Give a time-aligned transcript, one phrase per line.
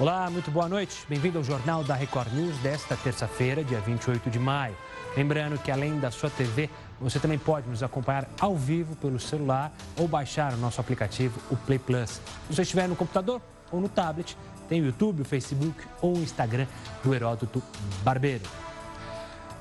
[0.00, 1.04] Olá, muito boa noite.
[1.08, 4.76] Bem-vindo ao Jornal da Record News desta terça-feira, dia 28 de maio.
[5.16, 9.72] Lembrando que além da sua TV, você também pode nos acompanhar ao vivo pelo celular
[9.98, 12.10] ou baixar o nosso aplicativo, o Play Plus.
[12.10, 13.42] Se você estiver no computador
[13.72, 14.38] ou no tablet,
[14.68, 16.68] tem o YouTube, o Facebook ou o Instagram
[17.02, 17.60] do Heródoto
[18.04, 18.44] Barbeiro.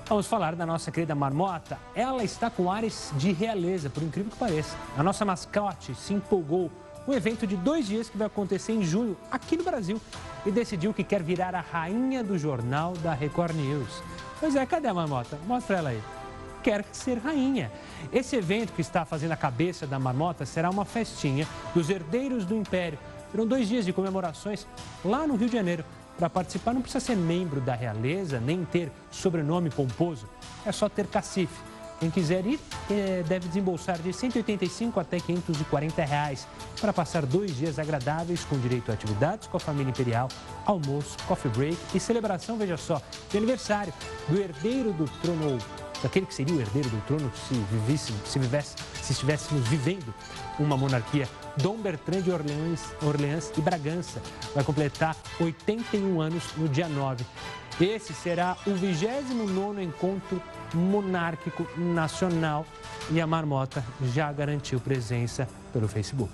[0.08, 1.80] Vamos falar da nossa querida marmota.
[1.96, 4.78] Ela está com ares de realeza, por incrível que pareça.
[4.96, 6.72] A nossa mascote se empolgou
[7.08, 10.00] um evento de dois dias que vai acontecer em julho aqui no Brasil
[10.46, 14.04] e decidiu que quer virar a rainha do jornal da Record News.
[14.40, 15.40] Pois é, cadê a marmota?
[15.48, 16.02] Mostra ela aí.
[16.62, 17.72] Quer ser rainha.
[18.12, 22.56] Esse evento que está fazendo a cabeça da marmota será uma festinha dos herdeiros do
[22.56, 23.00] Império.
[23.32, 24.68] Serão dois dias de comemorações
[25.04, 25.86] lá no Rio de Janeiro.
[26.18, 30.28] Para participar não precisa ser membro da realeza, nem ter sobrenome pomposo.
[30.66, 31.67] É só ter cacife.
[32.00, 32.60] Quem quiser ir
[32.92, 36.48] é, deve desembolsar de 185 até 540 reais
[36.80, 40.28] para passar dois dias agradáveis com direito a atividades com a família imperial,
[40.66, 43.92] almoço, coffee break e celebração, veja só, de aniversário
[44.30, 45.58] do herdeiro do trono,
[46.04, 50.14] daquele que seria o herdeiro do trono se vivêssemos, se, vivesse, se estivéssemos vivendo
[50.60, 51.28] uma monarquia.
[51.58, 54.22] Dom Bertrand de Orleans, Orleans e Bragança
[54.54, 57.26] vai completar 81 anos no dia 9.
[57.80, 60.42] Esse será o 29º encontro
[60.74, 62.66] monárquico nacional
[63.12, 66.34] e a Marmota já garantiu presença pelo Facebook.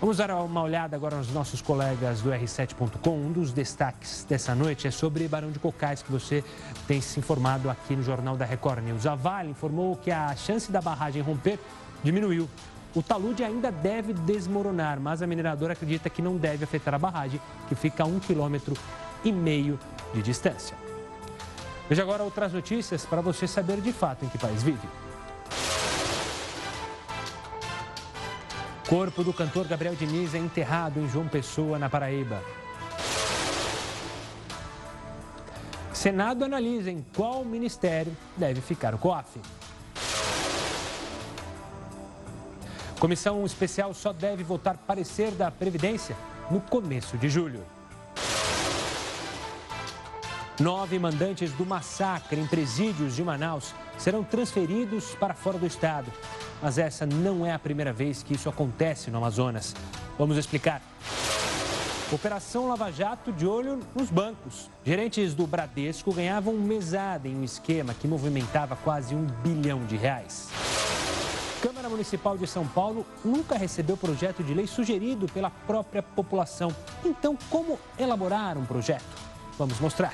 [0.00, 3.10] Vamos dar uma olhada agora nos nossos colegas do R7.com.
[3.10, 6.44] Um dos destaques dessa noite é sobre Barão de Cocais, que você
[6.86, 9.06] tem se informado aqui no Jornal da Record News.
[9.06, 11.58] A Vale informou que a chance da barragem romper
[12.02, 12.48] diminuiu.
[12.94, 17.40] O talude ainda deve desmoronar, mas a mineradora acredita que não deve afetar a barragem,
[17.68, 18.76] que fica a um quilômetro
[19.24, 19.78] e meio
[20.12, 20.76] de distância.
[21.88, 24.88] Veja agora outras notícias para você saber de fato em que país vive.
[28.88, 32.42] Corpo do cantor Gabriel Diniz é enterrado em João Pessoa, na Paraíba.
[35.94, 39.40] Senado analisa em qual ministério deve ficar o COAF.
[42.98, 46.16] Comissão especial só deve votar parecer da Previdência
[46.50, 47.64] no começo de julho.
[50.60, 56.12] Nove mandantes do massacre em presídios de Manaus serão transferidos para fora do estado.
[56.60, 59.74] Mas essa não é a primeira vez que isso acontece no Amazonas.
[60.18, 60.82] Vamos explicar.
[62.12, 64.68] Operação Lava Jato de olho nos bancos.
[64.84, 70.50] Gerentes do Bradesco ganhavam mesada em um esquema que movimentava quase um bilhão de reais.
[71.62, 76.74] Câmara Municipal de São Paulo nunca recebeu projeto de lei sugerido pela própria população.
[77.02, 79.31] Então, como elaborar um projeto?
[79.62, 80.12] Vamos mostrar.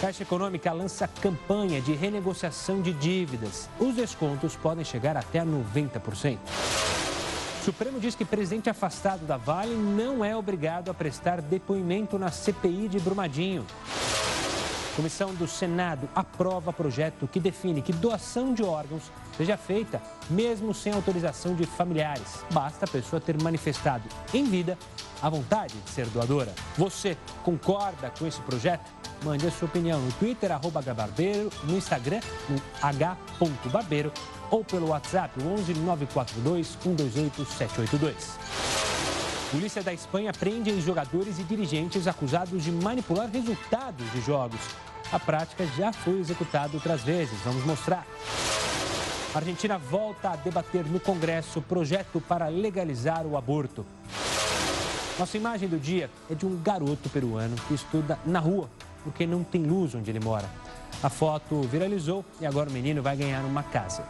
[0.00, 3.68] Caixa Econômica lança campanha de renegociação de dívidas.
[3.78, 6.36] Os descontos podem chegar até 90%.
[7.64, 12.88] Supremo diz que presidente afastado da Vale não é obrigado a prestar depoimento na CPI
[12.88, 13.64] de Brumadinho.
[14.96, 19.04] Comissão do Senado aprova projeto que define que doação de órgãos
[19.36, 22.44] seja feita mesmo sem autorização de familiares.
[22.50, 24.78] Basta a pessoa ter manifestado em vida
[25.22, 26.54] a vontade de ser doadora.
[26.76, 28.90] Você concorda com esse projeto?
[29.24, 34.12] Mande a sua opinião no Twitter, arroba hbarbeiro, no Instagram, no h.barbeiro
[34.50, 38.38] ou pelo WhatsApp, 11 942 128 782.
[39.50, 44.60] Polícia da Espanha prende jogadores e dirigentes acusados de manipular resultados de jogos.
[45.12, 47.38] A prática já foi executada outras vezes.
[47.44, 48.04] Vamos mostrar.
[49.36, 53.84] A Argentina volta a debater no Congresso projeto para legalizar o aborto.
[55.18, 58.70] Nossa imagem do dia é de um garoto peruano que estuda na rua
[59.04, 60.48] porque não tem luz onde ele mora.
[61.02, 64.04] A foto viralizou e agora o menino vai ganhar uma casa.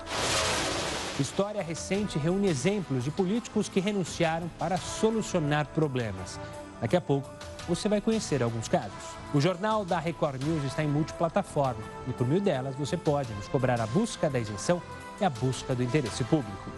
[1.19, 6.39] História recente reúne exemplos de políticos que renunciaram para solucionar problemas.
[6.81, 7.29] Daqui a pouco
[7.69, 9.17] você vai conhecer alguns casos.
[9.35, 13.49] O jornal da Record News está em multiplataforma e por meio delas você pode nos
[13.49, 14.81] cobrar a busca da isenção
[15.21, 16.71] e a busca do interesse público.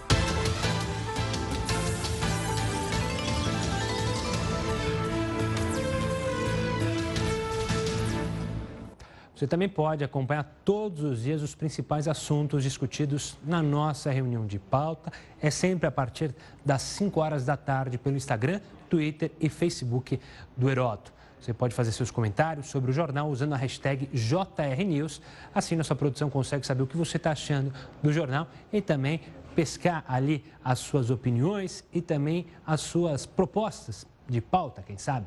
[9.38, 14.58] Você também pode acompanhar todos os dias os principais assuntos discutidos na nossa reunião de
[14.58, 15.12] pauta.
[15.40, 16.34] É sempre a partir
[16.64, 18.60] das 5 horas da tarde pelo Instagram,
[18.90, 20.18] Twitter e Facebook
[20.56, 21.12] do Heroto.
[21.40, 25.22] Você pode fazer seus comentários sobre o jornal usando a hashtag JRNews.
[25.54, 29.20] Assim, nossa produção consegue saber o que você está achando do jornal e também
[29.54, 35.26] pescar ali as suas opiniões e também as suas propostas de pauta, quem sabe.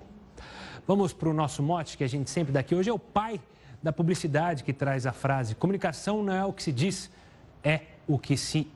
[0.87, 2.75] Vamos para o nosso mote que a gente sempre dá aqui.
[2.75, 3.39] Hoje é o pai
[3.81, 7.09] da publicidade que traz a frase: comunicação não é o que se diz,
[7.63, 8.67] é o que se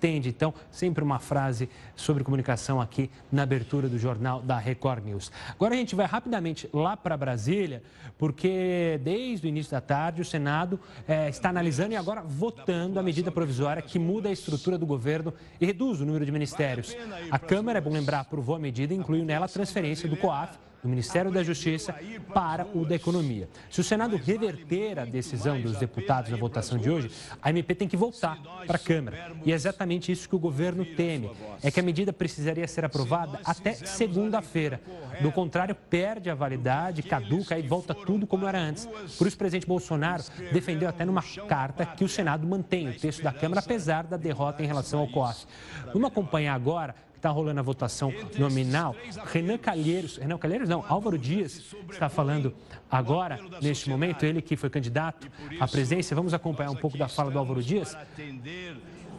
[0.00, 0.30] atende.
[0.30, 5.30] Então, sempre uma frase sobre comunicação aqui na abertura do jornal da Record News.
[5.50, 7.82] Agora a gente vai rapidamente lá para Brasília,
[8.16, 13.02] porque desde o início da tarde o Senado é, está analisando e agora votando a
[13.02, 16.96] medida provisória que muda a estrutura do governo e reduz o número de ministérios.
[17.30, 20.58] A Câmara, é bom lembrar, aprovou a medida e incluiu nela a transferência do COAF
[20.82, 21.94] do Ministério da Justiça
[22.32, 23.48] para o da Economia.
[23.70, 27.10] Se o Senado reverter a decisão dos deputados na votação de hoje,
[27.42, 29.32] a MP tem que voltar para a Câmara.
[29.44, 31.30] E é exatamente isso que o governo teme:
[31.62, 34.80] é que a medida precisaria ser aprovada até segunda-feira.
[35.20, 38.86] Do contrário, perde a validade, caduca e volta tudo como era antes.
[39.18, 40.22] Por isso, o presidente Bolsonaro
[40.52, 44.62] defendeu até numa carta que o Senado mantém o texto da Câmara, apesar da derrota
[44.62, 45.46] em relação ao COAF.
[45.92, 48.96] Vamos acompanhar agora está rolando a votação nominal.
[49.26, 52.54] Renan Calheiros, Renan Calheiros não, Álvaro Dias está falando
[52.90, 55.30] agora, neste momento, ele que foi candidato
[55.60, 56.16] à presidência.
[56.16, 57.96] Vamos acompanhar um pouco da fala do Álvaro Dias.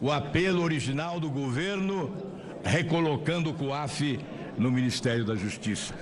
[0.00, 2.12] O apelo original do governo
[2.64, 4.18] recolocando o COAF
[4.58, 5.94] no Ministério da Justiça.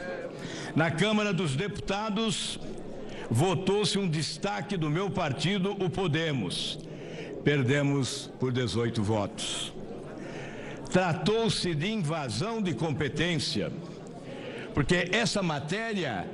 [0.75, 2.59] Na Câmara dos Deputados,
[3.31, 6.79] votou-se um destaque do meu partido, o Podemos.
[7.45, 9.80] Perdemos por 18 votos.
[10.91, 13.71] Tratou-se de invasão de competência,
[14.75, 16.29] porque essa matéria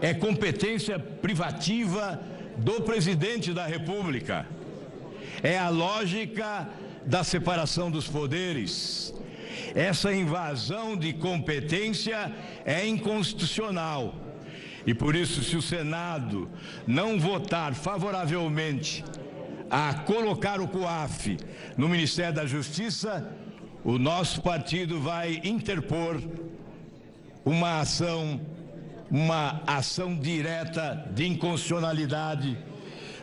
[0.00, 2.20] é competência privativa
[2.56, 4.46] do presidente da República.
[5.42, 6.68] É a lógica
[7.04, 9.12] da separação dos poderes.
[9.74, 12.32] Essa invasão de competência
[12.64, 14.14] é inconstitucional.
[14.86, 16.50] E por isso, se o Senado
[16.86, 19.04] não votar favoravelmente
[19.70, 21.38] a colocar o COAF
[21.76, 23.26] no Ministério da Justiça,
[23.84, 26.22] o nosso partido vai interpor
[27.44, 28.40] uma ação,
[29.10, 32.56] uma ação direta de inconstitucionalidade,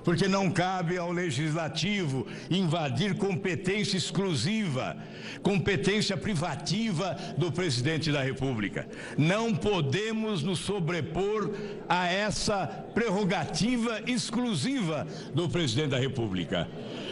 [0.03, 4.97] porque não cabe ao legislativo invadir competência exclusiva,
[5.41, 8.88] competência privativa do presidente da República.
[9.17, 11.51] Não podemos nos sobrepor
[11.88, 16.67] a essa prerrogativa exclusiva do presidente da República.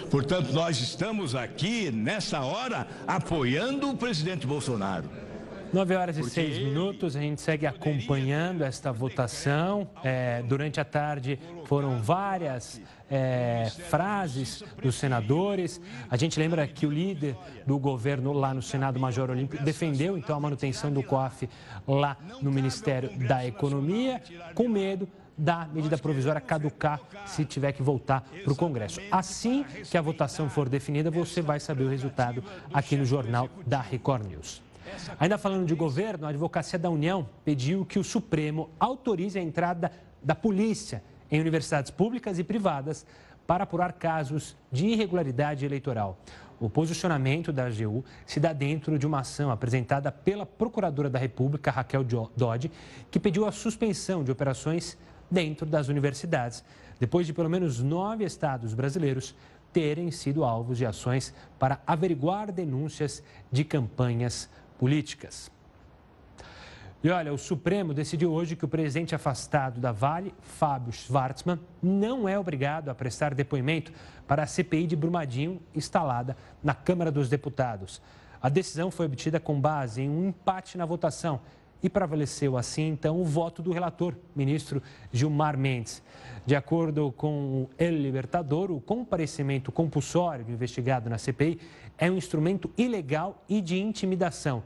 [0.09, 5.09] Portanto, nós estamos aqui, nessa hora, apoiando o presidente Bolsonaro.
[5.73, 6.23] 9 horas e.
[6.23, 9.89] 6 minutos, a gente segue acompanhando esta votação.
[10.03, 12.81] É, durante a tarde foram várias
[13.11, 15.81] é, frases dos senadores.
[16.09, 20.37] A gente lembra que o líder do governo lá no Senado, Major Olímpio, defendeu então
[20.37, 21.49] a manutenção do COAF
[21.85, 24.21] lá no Ministério da Economia,
[24.55, 25.07] com medo
[25.37, 28.99] da medida provisória caducar se tiver que voltar para o Congresso.
[29.11, 32.43] Assim que a votação for definida, você vai saber o resultado
[32.73, 34.61] aqui no jornal da Record News.
[35.19, 39.91] Ainda falando de governo, a Advocacia da União pediu que o Supremo autorize a entrada
[40.23, 43.05] da polícia em universidades públicas e privadas
[43.45, 46.17] para apurar casos de irregularidade eleitoral.
[46.59, 51.69] O posicionamento da AGU se dá dentro de uma ação apresentada pela Procuradora da República,
[51.69, 52.03] Raquel
[52.35, 52.71] Dodge,
[53.11, 54.97] que pediu a suspensão de operações
[55.29, 56.63] dentro das universidades,
[56.99, 59.35] depois de pelo menos nove estados brasileiros
[59.71, 65.51] terem sido alvos de ações para averiguar denúncias de campanhas políticas.
[67.03, 72.27] E olha, o Supremo decidiu hoje que o presidente afastado da Vale, Fábio Schwartzman, não
[72.27, 73.91] é obrigado a prestar depoimento
[74.27, 78.01] para a CPI de Brumadinho instalada na Câmara dos Deputados.
[78.41, 81.39] A decisão foi obtida com base em um empate na votação
[81.81, 86.01] e prevaleceu assim, então, o voto do relator, ministro Gilmar Mendes.
[86.45, 91.59] De acordo com o El Libertador, o comparecimento compulsório do investigado na CPI
[91.97, 94.63] é um instrumento ilegal e de intimidação.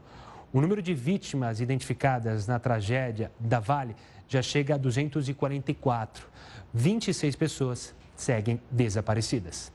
[0.52, 3.96] O número de vítimas identificadas na tragédia da Vale
[4.28, 6.28] já chega a 244.
[6.72, 9.72] 26 pessoas seguem desaparecidas.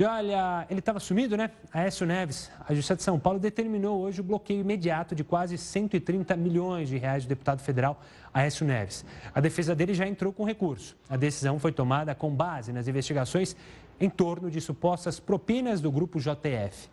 [0.00, 1.50] E olha, ele estava sumido, né?
[1.70, 6.34] Aécio Neves, a Justiça de São Paulo determinou hoje o bloqueio imediato de quase 130
[6.36, 8.00] milhões de reais do deputado federal
[8.32, 9.04] Aécio Neves.
[9.34, 10.96] A defesa dele já entrou com recurso.
[11.06, 13.54] A decisão foi tomada com base nas investigações
[14.00, 16.88] em torno de supostas propinas do grupo JTF.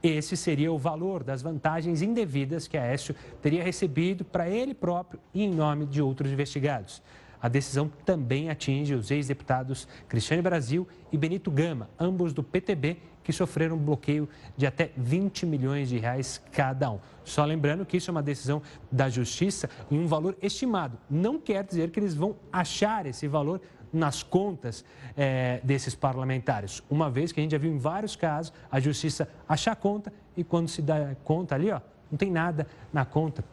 [0.00, 5.42] Esse seria o valor das vantagens indevidas que Aécio teria recebido para ele próprio e
[5.42, 7.02] em nome de outros investigados.
[7.42, 13.32] A decisão também atinge os ex-deputados Cristiane Brasil e Benito Gama, ambos do PTB, que
[13.32, 17.00] sofreram bloqueio de até 20 milhões de reais cada um.
[17.24, 20.96] Só lembrando que isso é uma decisão da Justiça em um valor estimado.
[21.10, 23.60] Não quer dizer que eles vão achar esse valor
[23.92, 24.84] nas contas
[25.16, 26.82] é, desses parlamentares.
[26.88, 30.42] Uma vez que a gente já viu em vários casos a Justiça achar conta e
[30.42, 31.80] quando se dá conta ali, ó,
[32.10, 33.44] não tem nada na conta.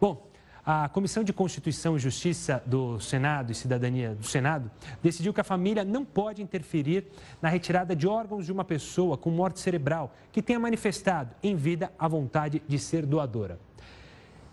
[0.00, 0.31] Bom,
[0.64, 4.70] A Comissão de Constituição e Justiça do Senado e Cidadania do Senado
[5.02, 7.04] decidiu que a família não pode interferir
[7.40, 11.92] na retirada de órgãos de uma pessoa com morte cerebral que tenha manifestado em vida
[11.98, 13.58] a vontade de ser doadora.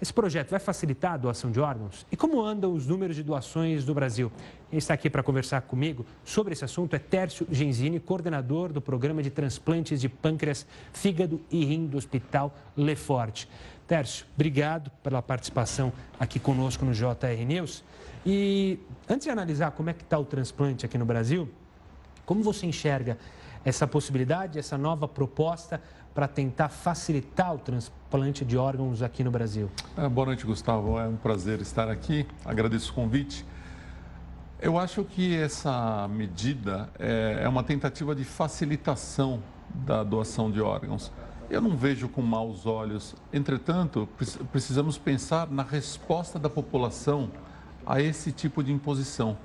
[0.02, 2.08] Esse projeto vai facilitar a doação de órgãos?
[2.12, 4.32] E como andam os números de doações do Brasil?
[4.70, 9.22] Quem está aqui para conversar comigo sobre esse assunto é Tércio Genzini, coordenador do Programa
[9.22, 13.48] de Transplantes de Pâncreas, Fígado e Rim do Hospital Leforte.
[13.90, 17.84] Tércio, obrigado pela participação aqui conosco no JR News.
[18.24, 18.78] E
[19.10, 21.50] antes de analisar como é que está o transplante aqui no Brasil,
[22.24, 23.18] como você enxerga
[23.66, 25.82] essa possibilidade, essa nova proposta
[26.14, 29.72] para tentar facilitar o transplante de órgãos aqui no Brasil.
[29.98, 31.00] É, boa noite, Gustavo.
[31.00, 32.28] É um prazer estar aqui.
[32.46, 33.44] Agradeço o convite.
[34.62, 39.42] Eu acho que essa medida é, é uma tentativa de facilitação
[39.74, 41.12] da doação de órgãos.
[41.50, 43.16] Eu não vejo com maus olhos.
[43.34, 44.08] Entretanto,
[44.52, 47.32] precisamos pensar na resposta da população
[47.86, 49.36] a esse tipo de imposição.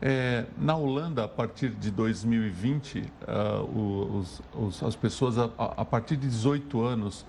[0.00, 6.16] É, na Holanda, a partir de 2020, uh, os, os, as pessoas a, a, partir
[6.16, 7.26] de 18 anos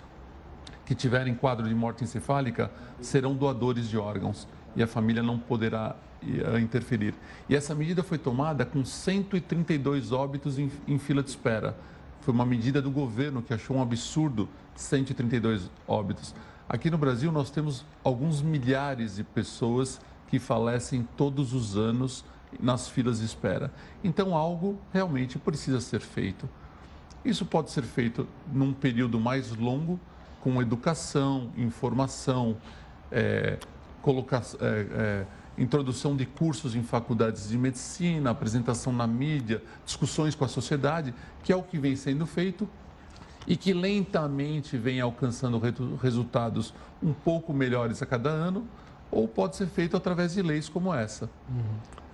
[0.86, 5.96] que tiverem quadro de morte encefálica serão doadores de órgãos e a família não poderá
[6.22, 7.16] uh, interferir.
[7.50, 11.76] E essa medida foi tomada com 132 óbitos em, em fila de espera.
[12.22, 16.34] Foi uma medida do governo que achou um absurdo 132 óbitos.
[16.68, 22.24] Aqui no Brasil, nós temos alguns milhares de pessoas que falecem todos os anos
[22.60, 23.72] nas filas de espera.
[24.04, 26.48] Então, algo realmente precisa ser feito.
[27.24, 30.00] Isso pode ser feito num período mais longo,
[30.42, 32.56] com educação, informação,
[33.12, 33.58] é,
[34.02, 35.26] colocar, é, é,
[35.60, 41.14] introdução de cursos em faculdades de medicina, apresentação na mídia, discussões com a sociedade,
[41.44, 42.68] que é o que vem sendo feito
[43.46, 45.62] e que lentamente vem alcançando
[46.02, 46.74] resultados
[47.04, 48.66] um pouco melhores a cada ano,
[49.12, 51.30] ou pode ser feito através de leis como essa.
[51.50, 51.64] Uhum.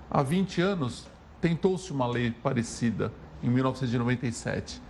[0.09, 1.07] Há 20 anos,
[1.41, 3.11] tentou-se uma lei parecida,
[3.43, 4.81] em 1997,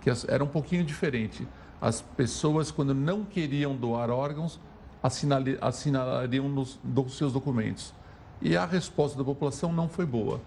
[0.00, 1.46] que era um pouquinho diferente.
[1.80, 4.60] As pessoas, quando não queriam doar órgãos,
[5.02, 6.78] assinalariam nos,
[7.10, 7.94] seus documentos.
[8.40, 10.40] E a resposta da população não foi boa.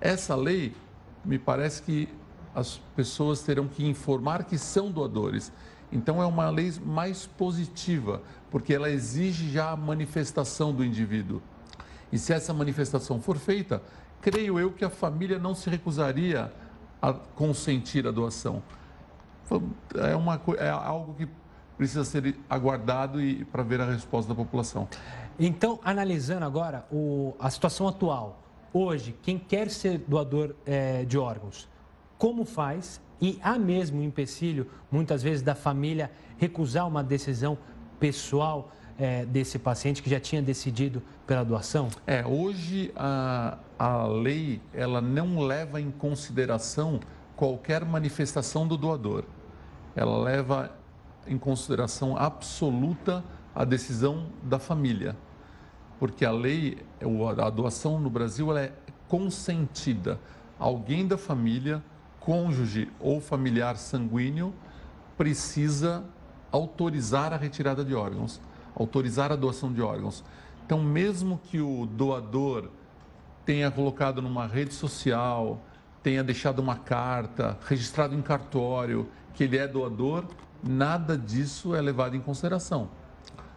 [0.00, 0.74] Essa lei,
[1.24, 2.08] me parece que
[2.54, 5.52] as pessoas terão que informar que são doadores.
[5.90, 11.42] Então, é uma lei mais positiva, porque ela exige já a manifestação do indivíduo.
[12.10, 13.82] E se essa manifestação for feita,
[14.20, 16.52] creio eu que a família não se recusaria
[17.00, 18.62] a consentir a doação.
[19.96, 21.28] É, uma, é algo que
[21.82, 24.86] precisa ser aguardado e para ver a resposta da população.
[25.36, 28.40] Então, analisando agora o, a situação atual,
[28.72, 31.68] hoje, quem quer ser doador é, de órgãos,
[32.16, 33.00] como faz?
[33.20, 36.08] E há mesmo um empecilho, muitas vezes, da família
[36.38, 37.58] recusar uma decisão
[37.98, 41.88] pessoal é, desse paciente que já tinha decidido pela doação?
[42.06, 47.00] É, hoje a, a lei ela não leva em consideração
[47.34, 49.24] qualquer manifestação do doador.
[49.96, 50.81] Ela leva
[51.26, 53.24] em consideração absoluta
[53.54, 55.16] a decisão da família.
[55.98, 56.78] Porque a lei,
[57.44, 58.72] a doação no Brasil ela é
[59.08, 60.18] consentida.
[60.58, 61.82] Alguém da família,
[62.18, 64.52] cônjuge ou familiar sanguíneo,
[65.16, 66.04] precisa
[66.50, 68.40] autorizar a retirada de órgãos
[68.74, 70.24] autorizar a doação de órgãos.
[70.64, 72.70] Então, mesmo que o doador
[73.44, 75.60] tenha colocado numa rede social,
[76.02, 80.24] tenha deixado uma carta, registrado em cartório que ele é doador,
[80.62, 82.88] nada disso é levado em consideração.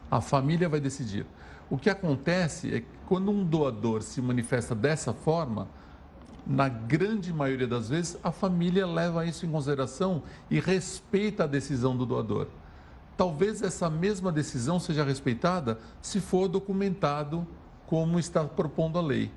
[0.10, 1.26] A família vai decidir.
[1.70, 5.68] O que acontece é que quando um doador se manifesta dessa forma,
[6.46, 11.98] na grande maioria das vezes, a família leva isso em consideração e respeita a decisão
[11.98, 12.48] do doador.
[13.18, 17.48] Talvez essa mesma decisão seja respeitada se for documentado
[17.88, 19.32] como está propondo a lei.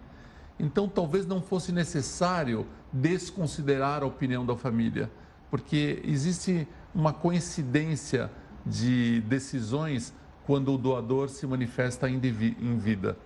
[0.58, 5.10] Então, talvez não fosse necessário desconsiderar a opinião da família,
[5.50, 6.66] porque existe
[6.98, 8.28] uma coincidência
[8.66, 10.12] de decisões
[10.44, 12.18] quando o doador se manifesta em
[12.76, 13.16] vida.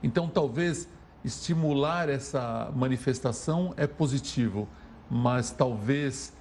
[0.00, 0.88] Então, talvez
[1.24, 4.68] estimular essa manifestação é positivo,
[5.10, 6.32] mas talvez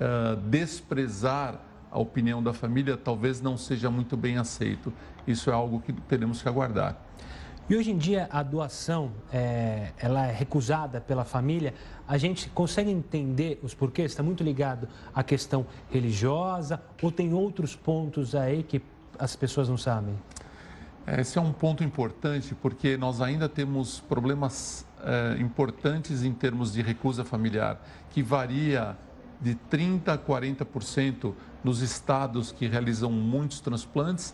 [0.00, 4.90] uh, desprezar a opinião da família talvez não seja muito bem aceito.
[5.26, 6.96] Isso é algo que teremos que aguardar.
[7.68, 11.74] E hoje em dia a doação é, ela é recusada pela família.
[12.06, 14.12] A gente consegue entender os porquês?
[14.12, 18.80] Está muito ligado à questão religiosa ou tem outros pontos aí que
[19.18, 20.14] as pessoas não sabem?
[21.08, 26.82] Esse é um ponto importante porque nós ainda temos problemas é, importantes em termos de
[26.82, 28.96] recusa familiar, que varia
[29.40, 34.32] de 30% a 40% nos estados que realizam muitos transplantes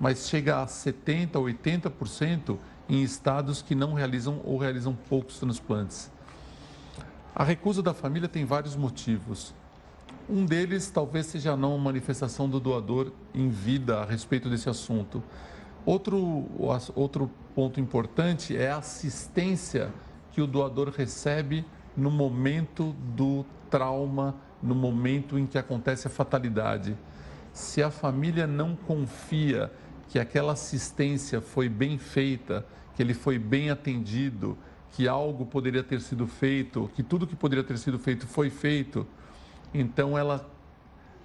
[0.00, 2.56] mas chega a 70%, 80%
[2.88, 6.10] em estados que não realizam ou realizam poucos transplantes.
[7.34, 9.54] A recusa da família tem vários motivos.
[10.28, 15.22] Um deles talvez seja não manifestação do doador em vida a respeito desse assunto.
[15.84, 16.46] Outro,
[16.94, 19.92] outro ponto importante é a assistência
[20.32, 21.64] que o doador recebe
[21.96, 26.96] no momento do trauma, no momento em que acontece a fatalidade.
[27.52, 29.70] Se a família não confia
[30.10, 34.58] que aquela assistência foi bem feita, que ele foi bem atendido,
[34.90, 39.06] que algo poderia ter sido feito, que tudo que poderia ter sido feito foi feito,
[39.72, 40.50] então ela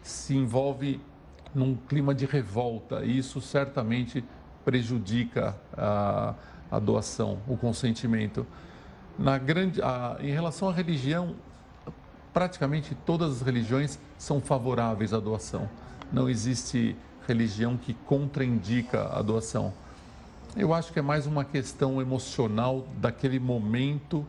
[0.03, 1.01] se envolve
[1.53, 4.23] num clima de revolta e isso certamente
[4.63, 6.35] prejudica a,
[6.69, 8.45] a doação, o consentimento.
[9.17, 11.35] Na grande, a, em relação à religião,
[12.31, 15.67] praticamente todas as religiões são favoráveis à doação.
[16.11, 16.95] Não existe
[17.27, 19.73] religião que contraindica a doação.
[20.55, 24.25] Eu acho que é mais uma questão emocional daquele momento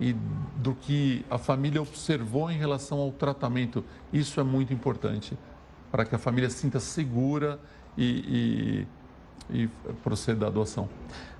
[0.00, 0.12] e
[0.56, 3.84] do que a família observou em relação ao tratamento.
[4.12, 5.36] Isso é muito importante
[5.90, 7.58] para que a família sinta segura
[7.96, 8.86] e,
[9.50, 9.68] e, e
[10.02, 10.88] proceda à adoção.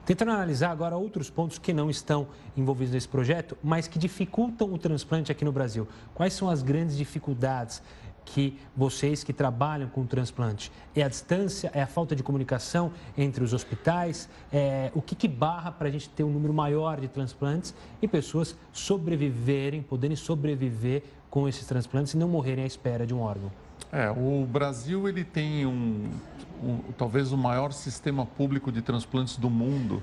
[0.04, 4.78] Tentando analisar agora outros pontos que não estão envolvidos nesse projeto, mas que dificultam o
[4.78, 5.86] transplante aqui no Brasil.
[6.14, 7.82] Quais são as grandes dificuldades
[8.28, 10.70] que vocês que trabalham com transplante?
[10.94, 11.70] É a distância?
[11.73, 14.28] É a falta de comunicação entre os hospitais?
[14.52, 18.06] É, o que, que barra para a gente ter um número maior de transplantes e
[18.06, 23.50] pessoas sobreviverem, poderem sobreviver com esses transplantes e não morrerem à espera de um órgão?
[23.90, 26.11] É, o Brasil ele tem um,
[26.62, 30.02] um, talvez o maior sistema público de transplantes do mundo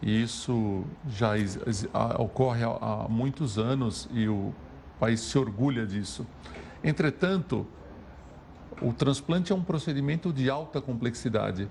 [0.00, 1.32] e isso já
[2.18, 4.54] ocorre há, há muitos anos e o
[4.98, 6.26] país se orgulha disso.
[6.82, 7.66] Entretanto,
[8.80, 11.68] o transplante é um procedimento de alta complexidade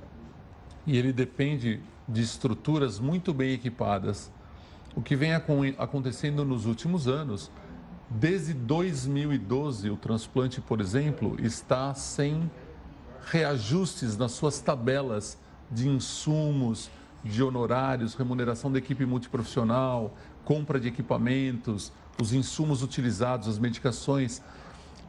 [0.86, 4.32] e ele depende de estruturas muito bem equipadas.
[4.96, 7.52] O que vem acontecendo nos últimos anos,
[8.10, 12.50] desde 2012, o transplante, por exemplo, está sem
[13.26, 15.38] reajustes nas suas tabelas
[15.72, 16.90] de insumos,
[17.24, 24.42] de honorários, remuneração da equipe multiprofissional, compra de equipamentos, os insumos utilizados, as medicações.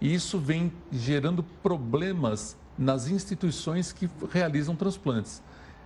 [0.00, 5.42] E isso vem gerando problemas nas instituições que realizam transplantes.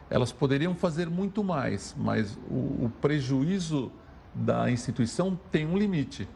[0.09, 3.91] Elas poderiam fazer muito mais, mas o, o prejuízo
[4.33, 6.29] da instituição tem um limite.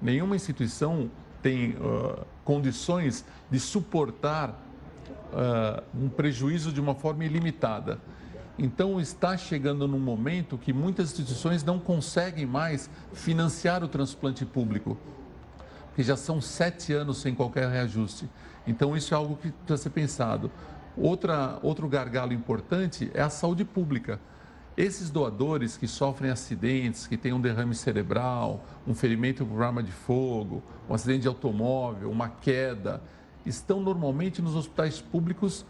[0.00, 4.50] Nenhuma instituição tem uh, condições de suportar
[5.32, 7.98] uh, um prejuízo de uma forma ilimitada.
[8.58, 14.98] Então, está chegando num momento que muitas instituições não conseguem mais financiar o transplante público
[15.94, 18.28] que já são sete anos sem qualquer reajuste.
[18.66, 20.50] Então, isso é algo que precisa ser pensado.
[20.96, 24.20] Outra, outro gargalo importante é a saúde pública.
[24.76, 29.92] Esses doadores que sofrem acidentes, que têm um derrame cerebral, um ferimento por arma de
[29.92, 33.02] fogo, um acidente de automóvel, uma queda,
[33.44, 35.66] estão normalmente nos hospitais públicos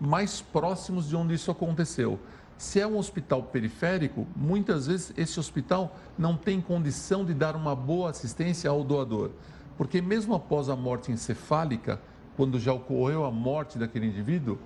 [0.00, 2.18] mais próximos de onde isso aconteceu.
[2.56, 7.74] Se é um hospital periférico, muitas vezes esse hospital não tem condição de dar uma
[7.74, 9.30] boa assistência ao doador,
[9.76, 12.00] porque mesmo após a morte encefálica,
[12.36, 14.58] quando já ocorreu a morte daquele indivíduo,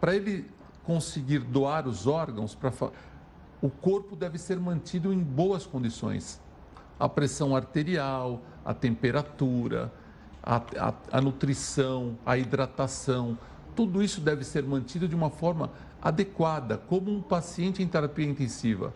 [0.00, 0.48] para ele
[0.84, 2.72] conseguir doar os órgãos, pra,
[3.60, 6.40] o corpo deve ser mantido em boas condições.
[6.98, 9.92] A pressão arterial, a temperatura,
[10.42, 13.38] a, a, a nutrição, a hidratação,
[13.74, 15.70] tudo isso deve ser mantido de uma forma
[16.02, 18.92] adequada, como um paciente em terapia intensiva,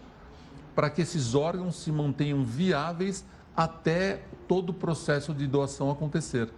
[0.74, 3.24] para que esses órgãos se mantenham viáveis
[3.56, 6.50] até todo o processo de doação acontecer.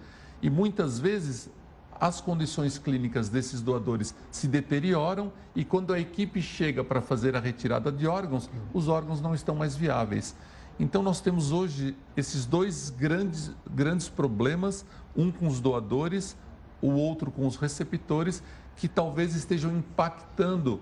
[0.43, 1.51] E muitas vezes
[2.01, 7.41] as condições clínicas desses doadores se deterioram e quando a equipe chega para fazer a
[7.41, 10.35] retirada de órgãos, os órgãos não estão mais viáveis.
[10.79, 16.37] Então nós temos hoje esses dois grandes, grandes problemas, um com os doadores,
[16.81, 18.43] o outro com os receptores,
[18.79, 20.81] que talvez estejam impactando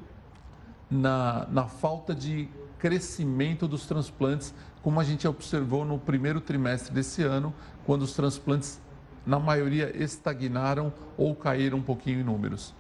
[0.89, 7.23] na, na falta de crescimento dos transplantes, como a gente observou no primeiro trimestre desse
[7.23, 7.53] ano,
[7.85, 8.81] quando os transplantes,
[9.25, 12.75] na maioria, estagnaram ou caíram um pouquinho em números.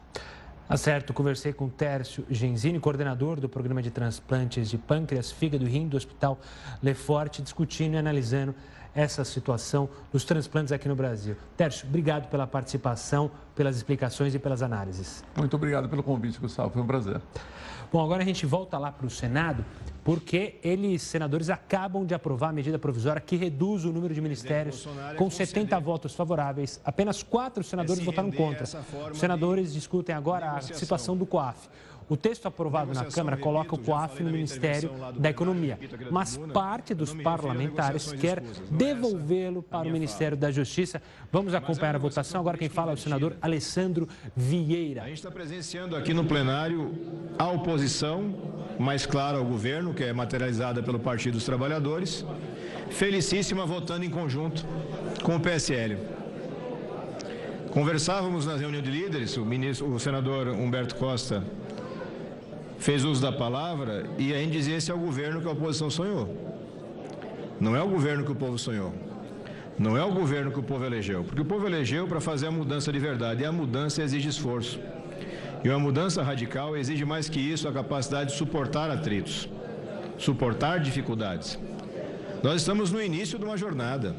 [0.68, 5.68] Tá certo, conversei com Tércio Genzini, coordenador do programa de transplantes de pâncreas, fígado e
[5.68, 6.40] rim do Hospital
[6.82, 8.52] Leforte, discutindo e analisando
[8.92, 11.36] essa situação dos transplantes aqui no Brasil.
[11.56, 15.22] Tércio, obrigado pela participação, pelas explicações e pelas análises.
[15.36, 16.70] Muito obrigado pelo convite, Gustavo.
[16.70, 17.20] Foi um prazer.
[17.92, 19.64] Bom, agora a gente volta lá para o Senado,
[20.06, 24.88] porque eles, senadores, acabam de aprovar a medida provisória que reduz o número de ministérios
[25.18, 26.80] com 70 votos favoráveis.
[26.84, 28.62] Apenas quatro senadores votaram contra.
[29.10, 31.68] Os senadores discutem agora a situação do COAF.
[32.08, 35.76] O texto aprovado na Câmara coloca o COAF no Ministério da Economia,
[36.10, 38.40] mas parte dos parlamentares quer
[38.70, 41.02] devolvê-lo para o Ministério da Justiça.
[41.32, 42.40] Vamos acompanhar a votação.
[42.40, 45.02] Agora quem fala é o senador Alessandro Vieira.
[45.02, 46.94] A gente está presenciando aqui no plenário
[47.36, 48.34] a oposição,
[48.78, 52.24] mais claro ao governo, que é materializada pelo Partido dos Trabalhadores,
[52.88, 54.64] felicíssima votando em conjunto
[55.24, 55.98] com o PSL.
[57.70, 61.44] Conversávamos na reunião de líderes, o, ministro, o senador Humberto Costa
[62.78, 65.90] fez uso da palavra e a gente dizia esse é o governo que a oposição
[65.90, 66.28] sonhou.
[67.60, 68.92] Não é o governo que o povo sonhou.
[69.78, 71.24] Não é o governo que o povo elegeu.
[71.24, 73.42] Porque o povo elegeu para fazer a mudança de verdade.
[73.42, 74.78] E a mudança exige esforço.
[75.64, 79.48] E uma mudança radical exige mais que isso a capacidade de suportar atritos,
[80.18, 81.58] suportar dificuldades.
[82.42, 84.14] Nós estamos no início de uma jornada.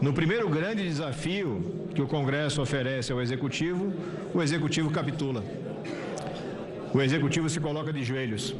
[0.00, 3.92] No primeiro grande desafio que o Congresso oferece ao Executivo,
[4.32, 5.42] o Executivo capitula
[6.92, 8.54] o executivo se coloca de joelhos,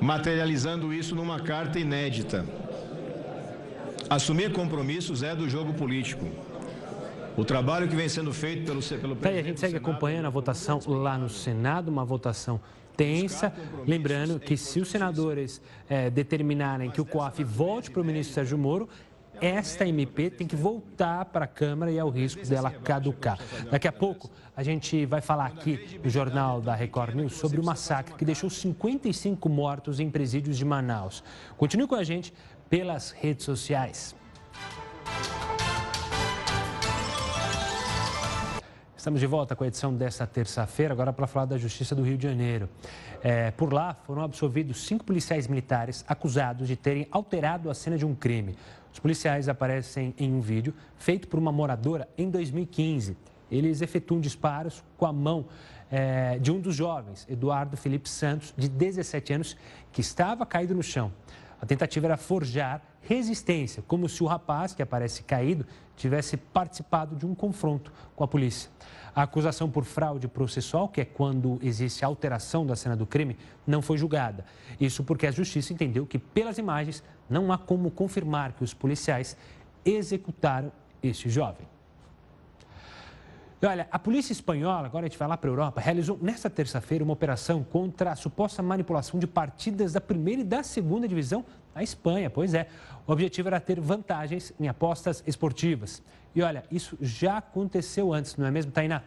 [0.00, 2.44] materializando isso numa carta inédita.
[4.08, 6.26] Assumir compromissos é do jogo político.
[7.36, 9.44] O trabalho que vem sendo feito pelo, pelo presidente.
[9.44, 12.60] a gente segue acompanhando a votação lá no Senado, uma votação
[12.96, 13.52] tensa.
[13.86, 18.56] Lembrando que se os senadores é, determinarem que o COAF volte para o ministro Sérgio
[18.56, 18.88] Moro,
[19.40, 23.38] esta MP tem que voltar para a Câmara e é o risco dela caducar.
[23.70, 27.64] Daqui a pouco a gente vai falar aqui no Jornal da Record News sobre o
[27.64, 31.22] massacre que deixou 55 mortos em presídios de Manaus.
[31.56, 32.32] Continue com a gente
[32.68, 34.14] pelas redes sociais.
[39.04, 42.16] Estamos de volta com a edição desta terça-feira, agora para falar da Justiça do Rio
[42.16, 42.70] de Janeiro.
[43.22, 48.06] É, por lá foram absolvidos cinco policiais militares acusados de terem alterado a cena de
[48.06, 48.56] um crime.
[48.94, 53.16] Os policiais aparecem em um vídeo feito por uma moradora em 2015.
[53.50, 55.46] Eles efetuam disparos com a mão
[55.90, 59.56] é, de um dos jovens, Eduardo Felipe Santos, de 17 anos,
[59.90, 61.12] que estava caído no chão.
[61.60, 67.26] A tentativa era forjar resistência, como se o rapaz, que aparece caído, tivesse participado de
[67.26, 68.70] um confronto com a polícia.
[69.14, 73.80] A acusação por fraude processual, que é quando existe alteração da cena do crime, não
[73.80, 74.44] foi julgada.
[74.80, 79.36] Isso porque a justiça entendeu que, pelas imagens, não há como confirmar que os policiais
[79.84, 80.72] executaram
[81.02, 81.66] este jovem.
[83.62, 87.02] Olha, a polícia espanhola, agora a gente vai lá para a Europa, realizou nesta terça-feira
[87.02, 91.82] uma operação contra a suposta manipulação de partidas da primeira e da segunda divisão na
[91.82, 92.28] Espanha.
[92.28, 92.68] Pois é,
[93.06, 96.02] o objetivo era ter vantagens em apostas esportivas.
[96.34, 99.02] E olha, isso já aconteceu antes, não é mesmo, Tainá?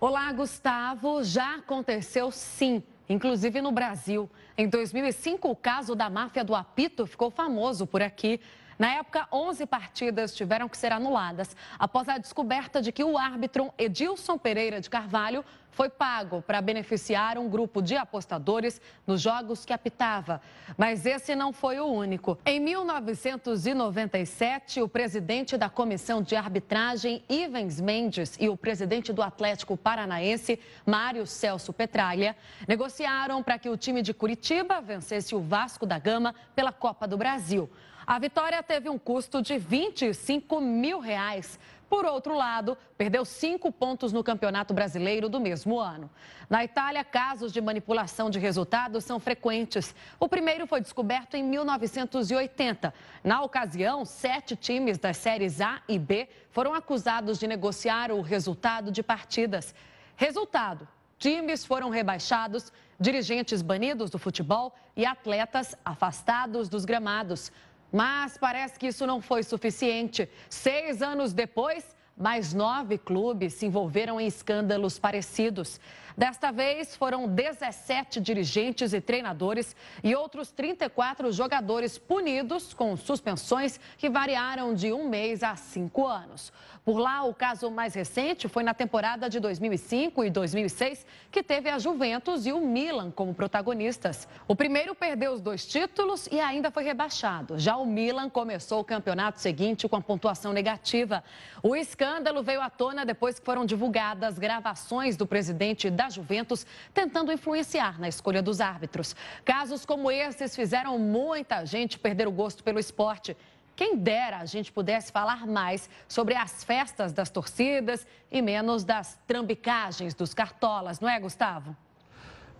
[0.00, 1.24] Olá, Gustavo.
[1.24, 4.30] Já aconteceu sim, inclusive no Brasil.
[4.56, 8.40] Em 2005, o caso da máfia do apito ficou famoso por aqui.
[8.78, 13.72] Na época, 11 partidas tiveram que ser anuladas após a descoberta de que o árbitro
[13.76, 15.44] Edilson Pereira de Carvalho
[15.78, 20.42] foi pago para beneficiar um grupo de apostadores nos jogos que apitava.
[20.76, 22.36] Mas esse não foi o único.
[22.44, 29.76] Em 1997, o presidente da comissão de arbitragem, Ivens Mendes, e o presidente do Atlético
[29.76, 32.36] Paranaense, Mário Celso Petralha,
[32.66, 37.16] negociaram para que o time de Curitiba vencesse o Vasco da Gama pela Copa do
[37.16, 37.70] Brasil.
[38.08, 41.60] A vitória teve um custo de 25 mil reais.
[41.90, 46.08] Por outro lado, perdeu cinco pontos no Campeonato Brasileiro do mesmo ano.
[46.48, 49.94] Na Itália, casos de manipulação de resultados são frequentes.
[50.18, 52.94] O primeiro foi descoberto em 1980.
[53.22, 58.90] Na ocasião, sete times das séries A e B foram acusados de negociar o resultado
[58.90, 59.74] de partidas.
[60.16, 67.52] Resultado: times foram rebaixados, dirigentes banidos do futebol e atletas afastados dos gramados.
[67.92, 70.28] Mas parece que isso não foi suficiente.
[70.48, 75.80] Seis anos depois, mais nove clubes se envolveram em escândalos parecidos.
[76.18, 84.10] Desta vez, foram 17 dirigentes e treinadores e outros 34 jogadores punidos com suspensões que
[84.10, 86.52] variaram de um mês a cinco anos.
[86.84, 91.70] Por lá, o caso mais recente foi na temporada de 2005 e 2006, que teve
[91.70, 94.26] a Juventus e o Milan como protagonistas.
[94.48, 97.60] O primeiro perdeu os dois títulos e ainda foi rebaixado.
[97.60, 101.22] Já o Milan começou o campeonato seguinte com a pontuação negativa.
[101.62, 107.32] O escândalo veio à tona depois que foram divulgadas gravações do presidente da Juventus tentando
[107.32, 109.14] influenciar na escolha dos árbitros.
[109.44, 113.36] Casos como esses fizeram muita gente perder o gosto pelo esporte.
[113.76, 119.18] Quem dera a gente pudesse falar mais sobre as festas das torcidas e menos das
[119.26, 121.76] trambicagens dos cartolas, não é, Gustavo?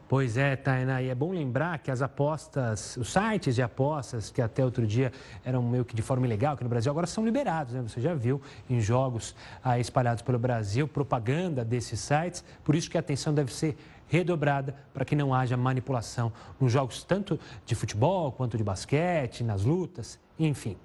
[0.08, 4.40] Pois é, Tainá, e é bom lembrar que as apostas, os sites de apostas, que
[4.40, 5.12] até outro dia
[5.44, 7.82] eram meio que de forma ilegal aqui no Brasil, agora são liberados, né?
[7.82, 8.40] Você já viu
[8.70, 13.52] em jogos ah, espalhados pelo Brasil propaganda desses sites, por isso que a atenção deve
[13.52, 13.76] ser
[14.08, 19.62] redobrada para que não haja manipulação nos jogos tanto de futebol quanto de basquete, nas
[19.62, 20.78] lutas, enfim.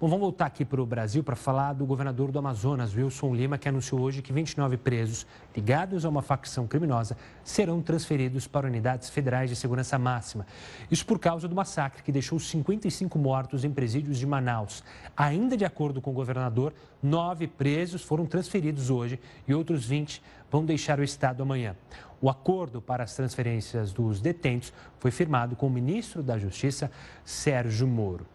[0.00, 3.58] Bom, vamos voltar aqui para o Brasil para falar do governador do Amazonas, Wilson Lima,
[3.58, 9.10] que anunciou hoje que 29 presos ligados a uma facção criminosa serão transferidos para unidades
[9.10, 10.46] federais de segurança máxima.
[10.90, 14.82] Isso por causa do massacre que deixou 55 mortos em presídios de Manaus.
[15.14, 20.64] Ainda de acordo com o governador, nove presos foram transferidos hoje e outros 20 vão
[20.64, 21.76] deixar o estado amanhã.
[22.22, 26.90] O acordo para as transferências dos detentos foi firmado com o ministro da Justiça,
[27.22, 28.26] Sérgio Moro.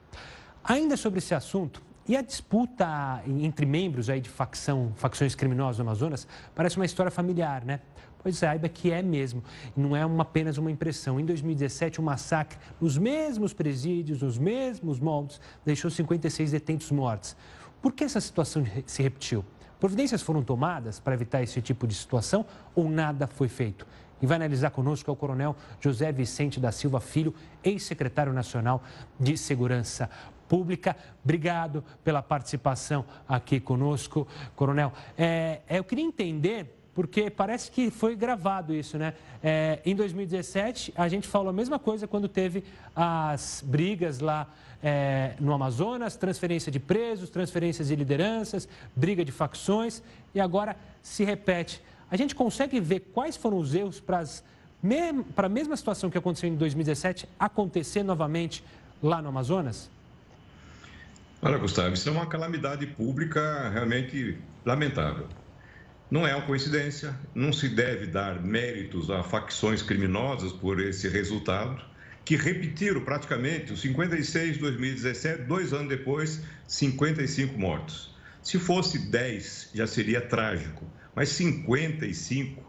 [0.67, 5.82] Ainda sobre esse assunto, e a disputa entre membros aí de facção, facções criminosas do
[5.82, 7.82] Amazonas parece uma história familiar, né?
[8.17, 9.43] Pois saiba que é mesmo,
[9.78, 11.19] não é uma, apenas uma impressão.
[11.19, 17.38] Em 2017, um massacre nos mesmos presídios, nos mesmos moldes, deixou 56 detentos mortos.
[17.80, 19.45] Por que essa situação se repetiu?
[19.80, 23.86] Providências foram tomadas para evitar esse tipo de situação ou nada foi feito?
[24.21, 28.82] E vai analisar conosco é o coronel José Vicente da Silva Filho, ex-secretário nacional
[29.19, 30.10] de Segurança
[30.47, 30.95] Pública.
[31.23, 34.91] Obrigado pela participação aqui conosco, Coronel.
[35.17, 39.13] É, é, eu queria entender, porque parece que foi gravado isso, né?
[39.43, 42.63] É, em 2017, a gente falou a mesma coisa quando teve
[42.95, 44.47] as brigas lá
[44.81, 50.01] é, no Amazonas, transferência de presos, transferências de lideranças, briga de facções,
[50.34, 51.81] e agora se repete.
[52.10, 54.21] A gente consegue ver quais foram os erros para
[55.47, 58.63] a mesma situação que aconteceu em 2017 acontecer novamente
[59.01, 59.89] lá no Amazonas?
[61.47, 65.27] Olha, Gustavo, isso é uma calamidade pública realmente lamentável.
[66.10, 71.79] Não é uma coincidência, não se deve dar méritos a facções criminosas por esse resultado,
[72.25, 78.15] que repetiram praticamente os 56 de 2017, dois anos depois, 55 mortos.
[78.41, 80.84] Se fosse 10, já seria trágico,
[81.15, 82.63] mas 55,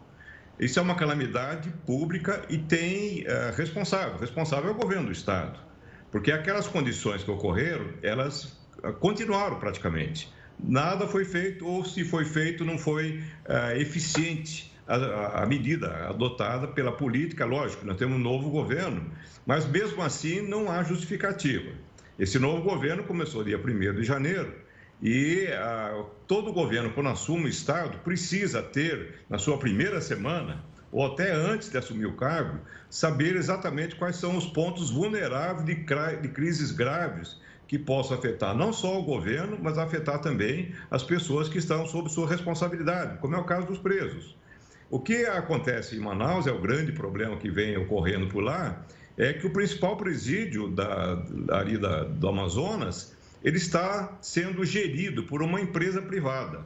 [0.59, 4.19] isso é uma calamidade pública e tem uh, responsável.
[4.19, 5.59] Responsável é o governo do Estado,
[6.11, 8.56] porque aquelas condições que ocorreram, elas
[8.99, 10.31] continuaram praticamente.
[10.59, 16.67] Nada foi feito, ou se foi feito, não foi uh, eficiente a, a, medida adotada
[16.67, 17.45] pela política.
[17.45, 19.05] Lógico, nós temos um novo governo,
[19.45, 21.71] mas mesmo assim não há justificativa.
[22.17, 24.51] Esse novo governo começou dia 1 de janeiro
[25.01, 31.05] e uh, todo governo, quando assume o Estado, precisa ter, na sua primeira semana, ou
[31.05, 32.59] até antes de assumir o cargo,
[32.89, 38.71] saber exatamente quais são os pontos vulneráveis de, de crises graves que possa afetar não
[38.71, 43.37] só o governo, mas afetar também as pessoas que estão sob sua responsabilidade, como é
[43.37, 44.35] o caso dos presos.
[44.89, 48.85] O que acontece em Manaus é o grande problema que vem ocorrendo por lá,
[49.17, 55.41] é que o principal presídio da, ali da, do Amazonas, ele está sendo gerido por
[55.41, 56.63] uma empresa privada.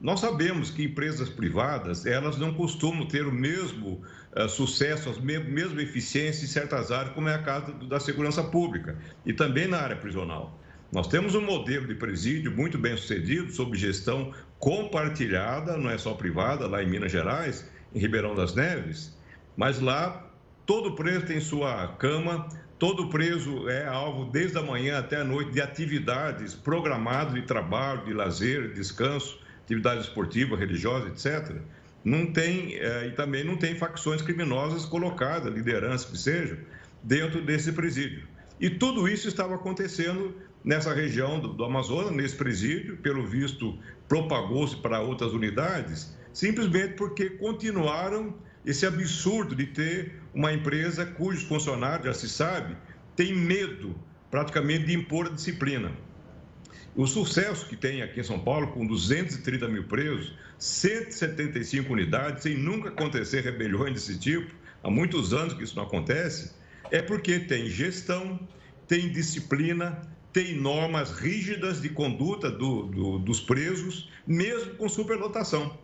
[0.00, 4.00] Nós sabemos que empresas privadas, elas não costumam ter o mesmo
[4.36, 8.96] uh, sucesso, a mesma eficiência em certas áreas, como é a casa da segurança pública
[9.24, 10.58] e também na área prisional.
[10.92, 16.12] Nós temos um modelo de presídio muito bem sucedido, sob gestão compartilhada, não é só
[16.14, 19.16] privada, lá em Minas Gerais, em Ribeirão das Neves,
[19.56, 20.30] mas lá
[20.66, 22.46] todo preso tem sua cama,
[22.78, 28.04] todo preso é alvo desde a manhã até a noite de atividades programadas de trabalho,
[28.04, 29.42] de lazer, descanso
[29.72, 31.56] atividade esportiva, religiosa, etc.,
[32.04, 36.58] não tem, é, e também não tem facções criminosas colocadas, liderança que seja,
[37.02, 38.26] dentro desse presídio.
[38.60, 40.34] E tudo isso estava acontecendo
[40.64, 47.30] nessa região do, do Amazonas, nesse presídio, pelo visto propagou-se para outras unidades, simplesmente porque
[47.30, 48.34] continuaram
[48.64, 52.76] esse absurdo de ter uma empresa cujos funcionários, já se sabe,
[53.16, 53.94] têm medo
[54.30, 55.92] praticamente de impor a disciplina.
[56.94, 62.54] O sucesso que tem aqui em São Paulo, com 230 mil presos, 175 unidades, sem
[62.54, 64.52] nunca acontecer rebeliões desse tipo,
[64.82, 66.52] há muitos anos que isso não acontece,
[66.90, 68.38] é porque tem gestão,
[68.86, 70.02] tem disciplina,
[70.34, 75.78] tem normas rígidas de conduta do, do, dos presos, mesmo com superlotação.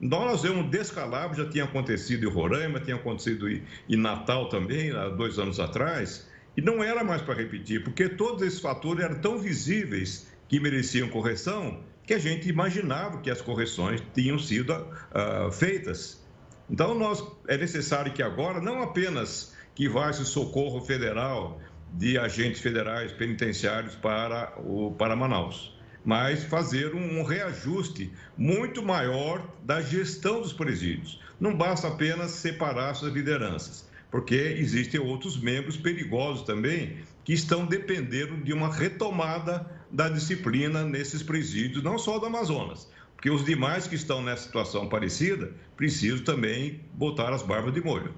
[0.00, 5.08] Nós vemos um descalabro, já tinha acontecido em Roraima, tinha acontecido em Natal também, há
[5.08, 9.38] dois anos atrás, e não era mais para repetir, porque todos esses fatores eram tão
[9.38, 16.26] visíveis que mereciam correção, que a gente imaginava que as correções tinham sido uh, feitas.
[16.70, 21.60] Então, nós, é necessário que agora não apenas que vá esse socorro federal
[21.92, 29.46] de agentes federais penitenciários para, o, para Manaus, mas fazer um, um reajuste muito maior
[29.62, 31.20] da gestão dos presídios.
[31.38, 38.36] Não basta apenas separar suas lideranças, porque existem outros membros perigosos também que estão dependendo
[38.38, 43.94] de uma retomada da disciplina nesses presídios, não só do Amazonas, porque os demais que
[43.94, 48.14] estão nessa situação parecida precisam também botar as barbas de molho.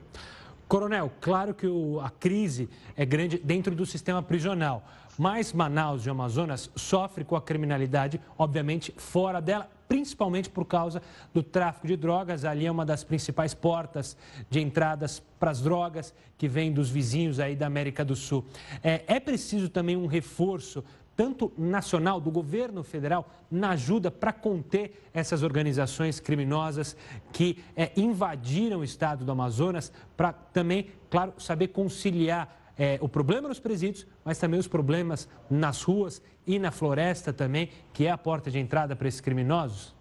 [0.68, 4.86] Coronel, claro que o, a crise é grande dentro do sistema prisional,
[5.18, 11.02] mas Manaus e Amazonas sofre com a criminalidade, obviamente, fora dela, principalmente por causa
[11.34, 12.44] do tráfico de drogas.
[12.44, 14.16] Ali é uma das principais portas
[14.48, 18.46] de entradas para as drogas que vem dos vizinhos aí da América do Sul.
[18.80, 20.84] É, é preciso também um reforço
[21.20, 26.96] tanto nacional, do governo federal, na ajuda para conter essas organizações criminosas
[27.30, 33.48] que é, invadiram o estado do Amazonas, para também, claro, saber conciliar é, o problema
[33.48, 38.16] nos presídios, mas também os problemas nas ruas e na floresta também, que é a
[38.16, 39.94] porta de entrada para esses criminosos?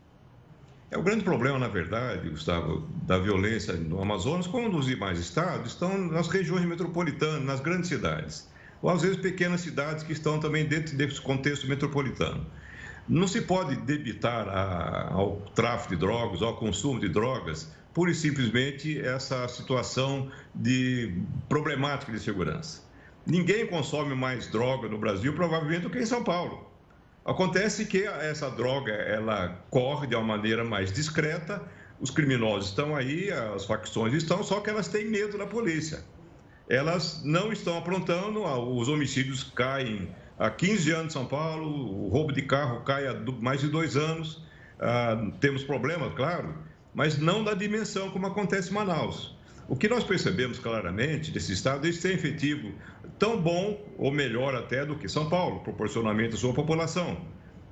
[0.89, 5.73] É o grande problema, na verdade, Gustavo, da violência no Amazonas, como nos demais estados,
[5.73, 8.47] estão nas regiões metropolitanas, nas grandes cidades
[8.81, 12.45] ou às vezes pequenas cidades que estão também dentro desse contexto metropolitano.
[13.07, 18.15] Não se pode debitar a, ao tráfico de drogas, ao consumo de drogas, pura e
[18.15, 21.13] simplesmente essa situação de
[21.47, 22.83] problemática de segurança.
[23.25, 26.69] Ninguém consome mais droga no Brasil, provavelmente, do que em São Paulo.
[27.25, 31.61] Acontece que essa droga ela corre de uma maneira mais discreta,
[31.99, 36.03] os criminosos estão aí, as facções estão, só que elas têm medo da polícia
[36.69, 42.31] elas não estão aprontando, os homicídios caem há 15 anos em São Paulo, o roubo
[42.31, 44.43] de carro cai há mais de dois anos.
[44.79, 46.55] Ah, temos problemas, claro,
[46.93, 49.35] mas não da dimensão como acontece em Manaus.
[49.67, 52.71] O que nós percebemos claramente desse estado, eles têm efetivo
[53.17, 57.17] tão bom ou melhor até do que São Paulo, proporcionalmente à sua população.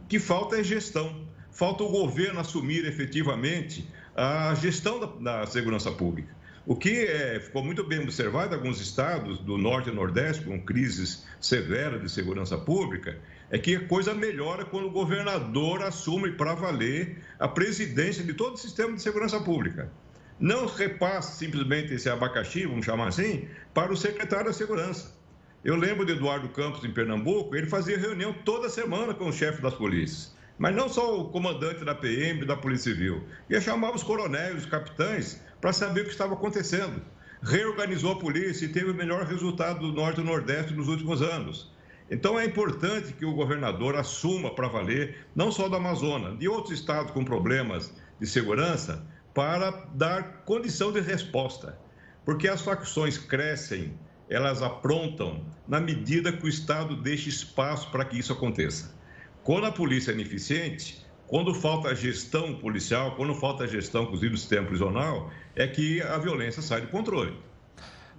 [0.03, 1.25] O que falta é gestão.
[1.51, 6.36] Falta o governo assumir efetivamente a gestão da, da segurança pública.
[6.69, 10.61] O que é, ficou muito bem observado em alguns estados do norte e nordeste, com
[10.61, 13.17] crises severas de segurança pública,
[13.49, 18.55] é que a coisa melhora quando o governador assume para valer a presidência de todo
[18.55, 19.89] o sistema de segurança pública.
[20.37, 25.15] Não repasse simplesmente esse abacaxi, vamos chamar assim, para o secretário da Segurança.
[25.63, 29.61] Eu lembro de Eduardo Campos, em Pernambuco, ele fazia reunião toda semana com o chefe
[29.61, 30.35] das polícias.
[30.57, 33.23] Mas não só o comandante da PM, da Polícia Civil.
[33.49, 37.01] Ia chamar os coronéis, os capitães, para saber o que estava acontecendo.
[37.41, 41.21] Reorganizou a polícia e teve o melhor resultado do Norte e do Nordeste nos últimos
[41.21, 41.71] anos.
[42.09, 46.79] Então é importante que o governador assuma para valer, não só do Amazonas, de outros
[46.79, 51.77] estados com problemas de segurança, para dar condição de resposta.
[52.25, 53.93] Porque as facções crescem,
[54.29, 58.95] elas aprontam na medida que o Estado deixa espaço para que isso aconteça.
[59.43, 64.65] Quando a polícia é ineficiente, quando falta gestão policial, quando falta gestão, inclusive, do sistema
[64.65, 67.37] prisional, é que a violência sai do controle.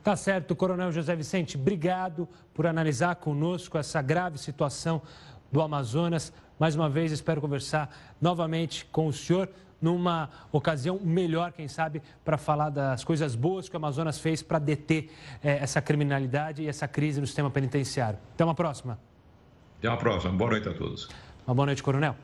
[0.05, 5.03] Tá certo, Coronel José Vicente, obrigado por analisar conosco essa grave situação
[5.51, 6.33] do Amazonas.
[6.59, 9.49] Mais uma vez, espero conversar novamente com o senhor
[9.81, 14.59] numa ocasião melhor, quem sabe, para falar das coisas boas que o Amazonas fez para
[14.59, 15.11] deter
[15.42, 18.18] eh, essa criminalidade e essa crise no sistema penitenciário.
[18.35, 18.99] Até uma próxima.
[19.79, 20.33] Até uma próxima.
[20.33, 21.09] Boa noite a todos.
[21.47, 22.16] Uma boa noite, Coronel.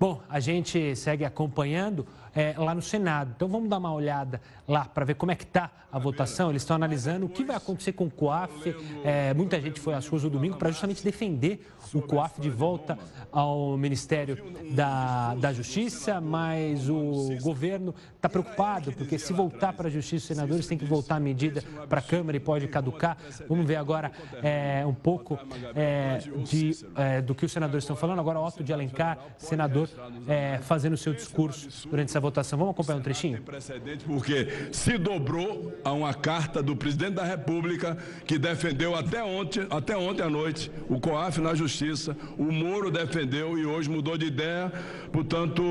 [0.00, 3.32] Bom, a gente segue acompanhando é, lá no Senado.
[3.36, 6.50] Então vamos dar uma olhada lá para ver como é que está a votação.
[6.50, 8.74] Eles estão analisando o que vai acontecer com o COAF.
[9.04, 12.98] É, muita gente foi às ruas no domingo para justamente defender o COAF de volta
[13.32, 14.38] ao Ministério
[14.72, 20.36] da, da Justiça, mas o governo está preocupado, porque se voltar para a Justiça, os
[20.36, 23.16] senadores têm que voltar a medida para a Câmara e pode caducar.
[23.48, 24.12] Vamos ver agora
[24.42, 25.38] é, um pouco
[25.74, 28.20] é, de, é, do que os senadores estão falando.
[28.20, 29.88] Agora, Otto de Alencar, senador,
[30.28, 32.58] é, fazendo o seu discurso durante essa votação.
[32.58, 33.40] Vamos acompanhar um trechinho?
[33.42, 39.66] Precedente porque se dobrou a uma carta do presidente da República que defendeu até ontem,
[39.70, 44.26] até ontem à noite o COAF na Justiça, o Moro defendeu e hoje mudou de
[44.26, 44.72] ideia.
[45.12, 45.62] Portanto,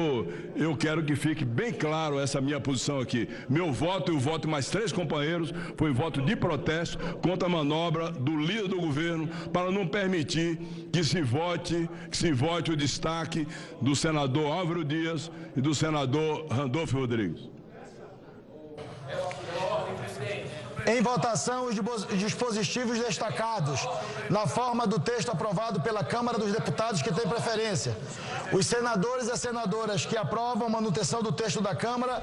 [0.55, 3.27] eu quero que fique bem claro essa minha posição aqui.
[3.49, 7.51] Meu voto e o voto de mais três companheiros foi voto de protesto contra a
[7.51, 10.57] manobra do líder do governo para não permitir
[10.91, 13.47] que se vote, que se vote o destaque
[13.81, 17.49] do senador Álvaro Dias e do senador Randolfo Rodrigues.
[20.87, 21.75] em votação os
[22.17, 23.87] dispositivos destacados
[24.29, 27.95] na forma do texto aprovado pela Câmara dos Deputados que tem preferência.
[28.51, 32.21] Os senadores e senadoras que aprovam a manutenção do texto da Câmara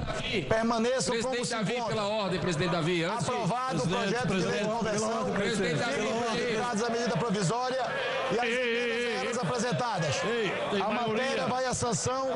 [0.49, 1.95] permaneçam presidente como se Davi, encontram.
[1.95, 3.03] pela ordem, presidente Davi.
[3.03, 6.07] Antes Aprovado o projeto de lei de conversão, Presidente Davi.
[6.31, 7.81] aplicados à medida provisória
[8.31, 8.96] e as a
[9.37, 10.15] apresentadas.
[10.83, 12.27] A matéria vai à sanção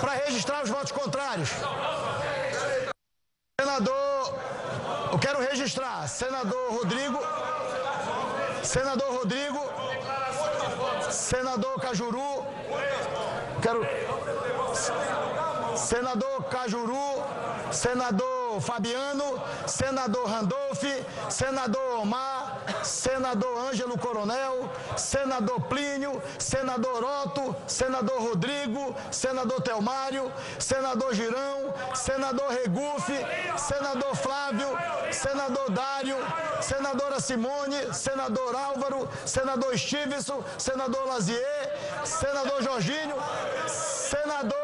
[0.00, 1.50] para registrar os votos contrários.
[3.60, 4.38] Senador,
[5.12, 7.18] eu quero registrar, senador Rodrigo,
[8.62, 9.60] senador Rodrigo,
[11.10, 12.46] senador Cajuru,
[13.62, 13.86] quero,
[15.76, 17.22] senador Cajuru,
[17.72, 20.84] senador Fabiano, senador Randolph,
[21.28, 31.74] senador Omar, senador Ângelo Coronel, senador Plínio, senador Otto, senador Rodrigo, senador Telmário, senador Girão,
[31.94, 33.18] senador Regufe,
[33.56, 34.68] senador Flávio,
[35.10, 36.16] senador Dário,
[36.60, 41.72] senadora Simone, senador Álvaro, senador Stevenson, senador Lazier,
[42.04, 43.16] senador Jorginho,
[43.66, 44.54] senador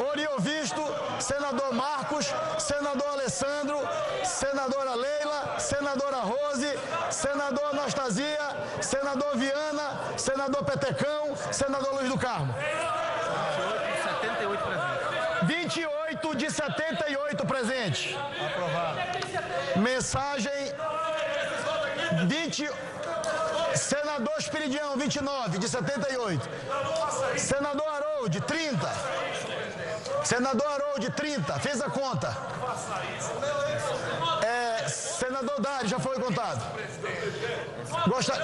[0.00, 0.83] Oriovisto,
[1.24, 2.26] senador Marcos,
[2.58, 3.78] senador Alessandro,
[4.24, 6.78] senadora Leila, senadora Rose,
[7.10, 8.46] senador Anastasia,
[8.82, 9.86] senador Viana,
[10.18, 12.54] senador Petecão, senador Luiz do Carmo.
[15.44, 18.14] 28 de 78 presentes.
[19.76, 20.74] Mensagem
[22.26, 22.70] 20
[23.74, 26.48] Senador Espiridião, 29 de 78.
[27.36, 29.53] Senador Harold, 30.
[30.24, 31.58] Senador Harold, 30.
[31.60, 32.34] Fez a conta.
[34.42, 36.62] É, senador Dário, já foi contado.
[38.08, 38.38] Gosta-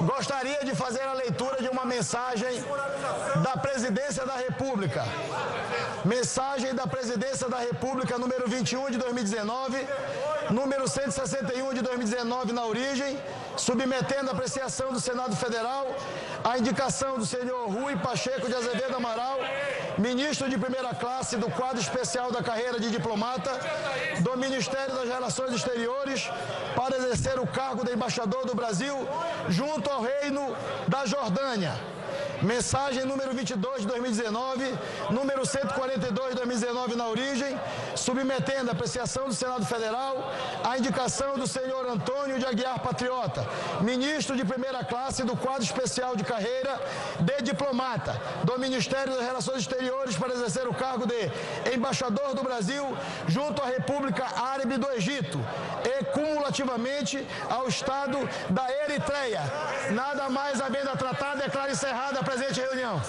[0.00, 2.64] Gostaria de fazer a leitura de uma mensagem
[3.42, 5.04] da Presidência da República.
[6.04, 9.86] Mensagem da Presidência da República, número 21 de 2019,
[10.50, 13.18] número 161 de 2019 na origem,
[13.56, 15.86] submetendo a apreciação do Senado Federal
[16.42, 19.38] a indicação do senhor Rui Pacheco de Azevedo Amaral,
[19.98, 23.50] ministro de primeira classe do quadro especial da carreira de diplomata
[24.20, 26.28] do Ministério das Relações Exteriores,
[26.74, 28.96] para exercer o cargo de embaixador do Brasil
[29.48, 30.56] junto ao Reino
[30.88, 31.93] da Jordânia.
[32.42, 34.74] Mensagem número 22 de 2019,
[35.10, 37.58] número 142 de 2019 na origem,
[37.94, 40.32] submetendo a apreciação do Senado Federal
[40.64, 43.46] a indicação do senhor Antônio de Aguiar Patriota,
[43.80, 46.80] ministro de primeira classe do quadro especial de carreira
[47.20, 51.30] de diplomata do Ministério das Relações Exteriores para exercer o cargo de
[51.74, 52.96] embaixador do Brasil
[53.28, 55.38] junto à República Árabe do Egito
[55.84, 56.04] e
[56.54, 59.40] cumulativamente ao Estado da Eritreia.
[59.92, 63.00] Nada mais havendo a tratar, declaro encerrada a presente reunião.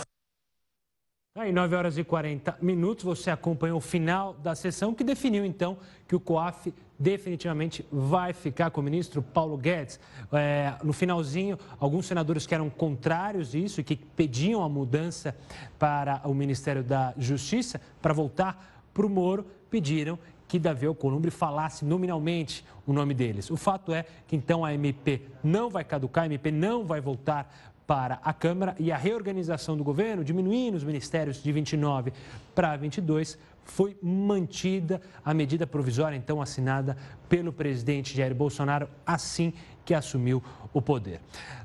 [1.38, 5.78] Aí, 9 horas e 40 minutos, você acompanhou o final da sessão que definiu então
[6.08, 10.00] que o COAF definitivamente vai ficar com o ministro Paulo Guedes.
[10.32, 15.36] É, no finalzinho, alguns senadores que eram contrários a isso e que pediam a mudança
[15.78, 20.18] para o Ministério da Justiça, para voltar para o Moro, pediram
[20.48, 23.50] que Davi Alcolumbre falasse nominalmente o nome deles.
[23.50, 27.74] O fato é que então a MP não vai caducar, a MP não vai voltar
[27.88, 32.12] para a Câmara e a reorganização do governo, diminuindo os ministérios de 29
[32.54, 39.94] para 22, foi mantida a medida provisória então assinada pelo presidente Jair Bolsonaro assim que
[39.94, 40.44] assumiu
[40.74, 41.20] o poder.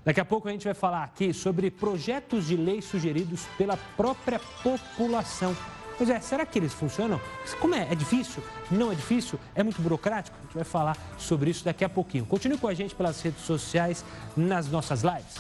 [0.05, 4.41] Daqui a pouco a gente vai falar aqui sobre projetos de lei sugeridos pela própria
[4.63, 5.55] população.
[6.01, 7.21] Pois é, será que eles funcionam?
[7.61, 7.87] Como é?
[7.93, 8.43] É difícil?
[8.71, 9.39] Não é difícil?
[9.55, 10.35] É muito burocrático?
[10.39, 12.25] A gente vai falar sobre isso daqui a pouquinho.
[12.25, 14.03] Continue com a gente pelas redes sociais,
[14.35, 15.37] nas nossas lives.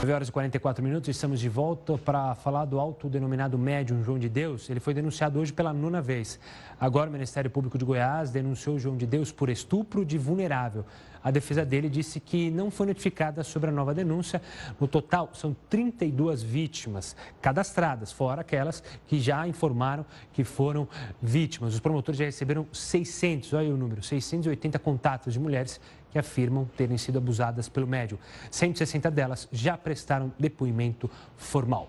[0.00, 4.28] 9 horas e 44 minutos, estamos de volta para falar do autodenominado médium João de
[4.28, 4.68] Deus.
[4.68, 6.40] Ele foi denunciado hoje pela nona vez.
[6.80, 10.84] Agora, o Ministério Público de Goiás denunciou João de Deus por estupro de vulnerável.
[11.22, 14.42] A defesa dele disse que não foi notificada sobre a nova denúncia.
[14.80, 20.88] No total, são 32 vítimas cadastradas, fora aquelas que já informaram que foram
[21.20, 21.74] vítimas.
[21.74, 26.68] Os promotores já receberam 600, olha aí o número, 680 contatos de mulheres que afirmam
[26.76, 28.18] terem sido abusadas pelo médium.
[28.50, 31.88] 160 delas já prestaram depoimento formal.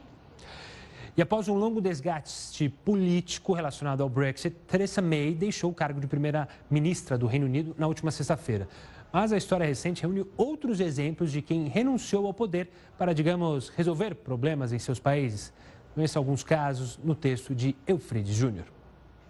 [1.16, 6.08] E após um longo desgaste político relacionado ao Brexit, Theresa May deixou o cargo de
[6.08, 8.68] primeira-ministra do Reino Unido na última sexta-feira.
[9.14, 14.16] Mas a história recente reúne outros exemplos de quem renunciou ao poder para, digamos, resolver
[14.16, 15.54] problemas em seus países.
[15.94, 18.66] Conheça alguns casos no texto de Eufrides Júnior.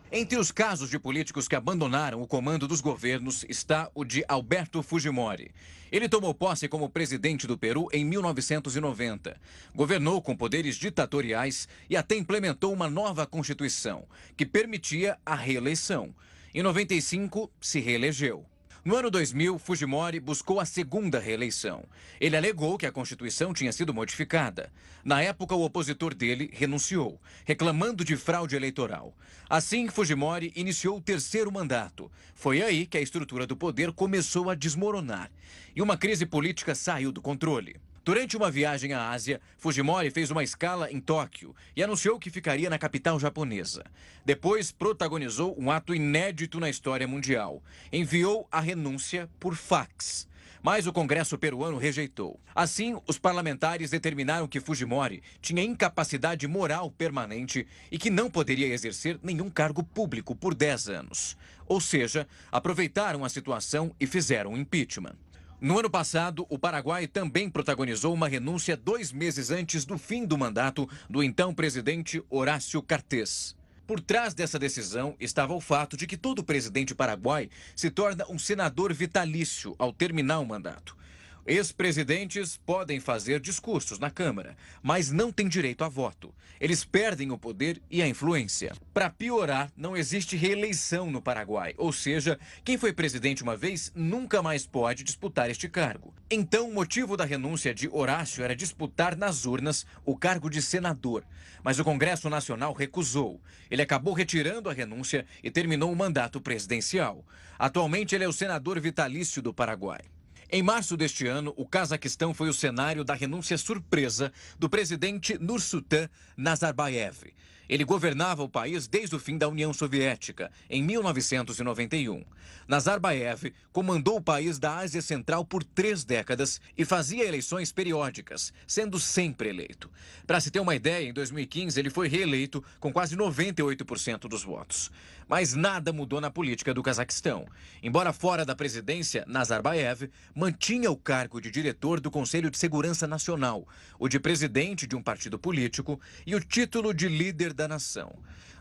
[0.09, 4.81] Entre os casos de políticos que abandonaram o comando dos governos está o de Alberto
[4.81, 5.51] Fujimori.
[5.91, 9.35] Ele tomou posse como presidente do Peru em 1990.
[9.75, 14.05] Governou com poderes ditatoriais e até implementou uma nova constituição
[14.37, 16.15] que permitia a reeleição.
[16.55, 18.45] Em 95, se reelegeu.
[18.85, 21.85] No ano 2000, Fujimori buscou a segunda reeleição.
[22.19, 24.73] Ele alegou que a Constituição tinha sido modificada.
[25.05, 29.15] Na época, o opositor dele renunciou, reclamando de fraude eleitoral.
[29.49, 32.11] Assim, Fujimori iniciou o terceiro mandato.
[32.35, 35.31] Foi aí que a estrutura do poder começou a desmoronar
[35.73, 37.77] e uma crise política saiu do controle.
[38.05, 42.69] Durante uma viagem à Ásia, Fujimori fez uma escala em Tóquio e anunciou que ficaria
[42.69, 43.81] na capital japonesa.
[44.25, 47.63] Depois, protagonizou um ato inédito na história mundial.
[47.93, 50.27] Enviou a renúncia por fax.
[50.61, 52.37] Mas o Congresso peruano rejeitou.
[52.53, 59.17] Assim, os parlamentares determinaram que Fujimori tinha incapacidade moral permanente e que não poderia exercer
[59.23, 61.37] nenhum cargo público por 10 anos.
[61.65, 65.15] Ou seja, aproveitaram a situação e fizeram impeachment.
[65.63, 70.37] No ano passado, o Paraguai também protagonizou uma renúncia dois meses antes do fim do
[70.37, 73.55] mandato do então presidente Horácio Cartes.
[73.87, 78.37] Por trás dessa decisão estava o fato de que todo presidente paraguai se torna um
[78.37, 80.97] senador vitalício ao terminar o mandato.
[81.45, 86.33] Ex-presidentes podem fazer discursos na Câmara, mas não têm direito a voto.
[86.57, 88.71] Eles perdem o poder e a influência.
[88.93, 94.41] Para piorar, não existe reeleição no Paraguai, ou seja, quem foi presidente uma vez nunca
[94.41, 96.13] mais pode disputar este cargo.
[96.31, 101.25] Então, o motivo da renúncia de Horácio era disputar nas urnas o cargo de senador,
[101.61, 103.41] mas o Congresso Nacional recusou.
[103.69, 107.25] Ele acabou retirando a renúncia e terminou o mandato presidencial.
[107.59, 110.12] Atualmente, ele é o senador vitalício do Paraguai.
[110.55, 116.07] Em março deste ano, o Cazaquistão foi o cenário da renúncia surpresa do presidente Nursultan
[116.37, 117.33] Nazarbayev.
[117.67, 122.23] Ele governava o país desde o fim da União Soviética, em 1991.
[122.67, 128.99] Nazarbayev comandou o país da Ásia Central por três décadas e fazia eleições periódicas, sendo
[128.99, 129.89] sempre eleito.
[130.27, 134.91] Para se ter uma ideia, em 2015 ele foi reeleito com quase 98% dos votos.
[135.33, 137.47] Mas nada mudou na política do Cazaquistão.
[137.81, 143.67] Embora fora da presidência, Nazarbayev mantinha o cargo de diretor do Conselho de Segurança Nacional,
[143.97, 148.13] o de presidente de um partido político e o título de líder da nação.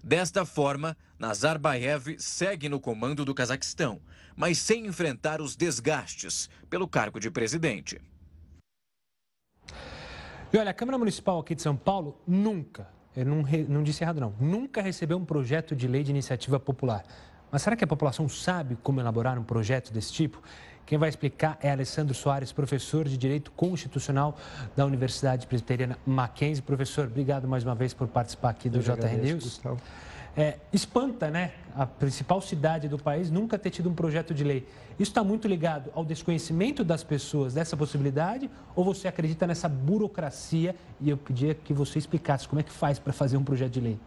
[0.02, 4.00] Desta forma, Nazarbayev segue no comando do Cazaquistão,
[4.34, 8.00] mas sem enfrentar os desgastes pelo cargo de presidente.
[10.50, 14.20] E olha, a Câmara Municipal aqui de São Paulo nunca, eu não, não disse errado
[14.20, 17.04] não, nunca recebeu um projeto de lei de iniciativa popular.
[17.50, 20.42] Mas será que a população sabe como elaborar um projeto desse tipo?
[20.86, 24.36] Quem vai explicar é Alessandro Soares, professor de Direito Constitucional
[24.74, 26.62] da Universidade Presbiteriana Mackenzie.
[26.62, 29.44] Professor, obrigado mais uma vez por participar aqui do Eu JR agradeço, News.
[29.44, 29.80] Gustavo.
[30.34, 31.52] É, espanta, né?
[31.74, 34.66] A principal cidade do país nunca ter tido um projeto de lei.
[34.98, 40.74] Isso está muito ligado ao desconhecimento das pessoas dessa possibilidade ou você acredita nessa burocracia?
[41.00, 43.80] E eu pedia que você explicasse como é que faz para fazer um projeto de
[43.80, 43.98] lei.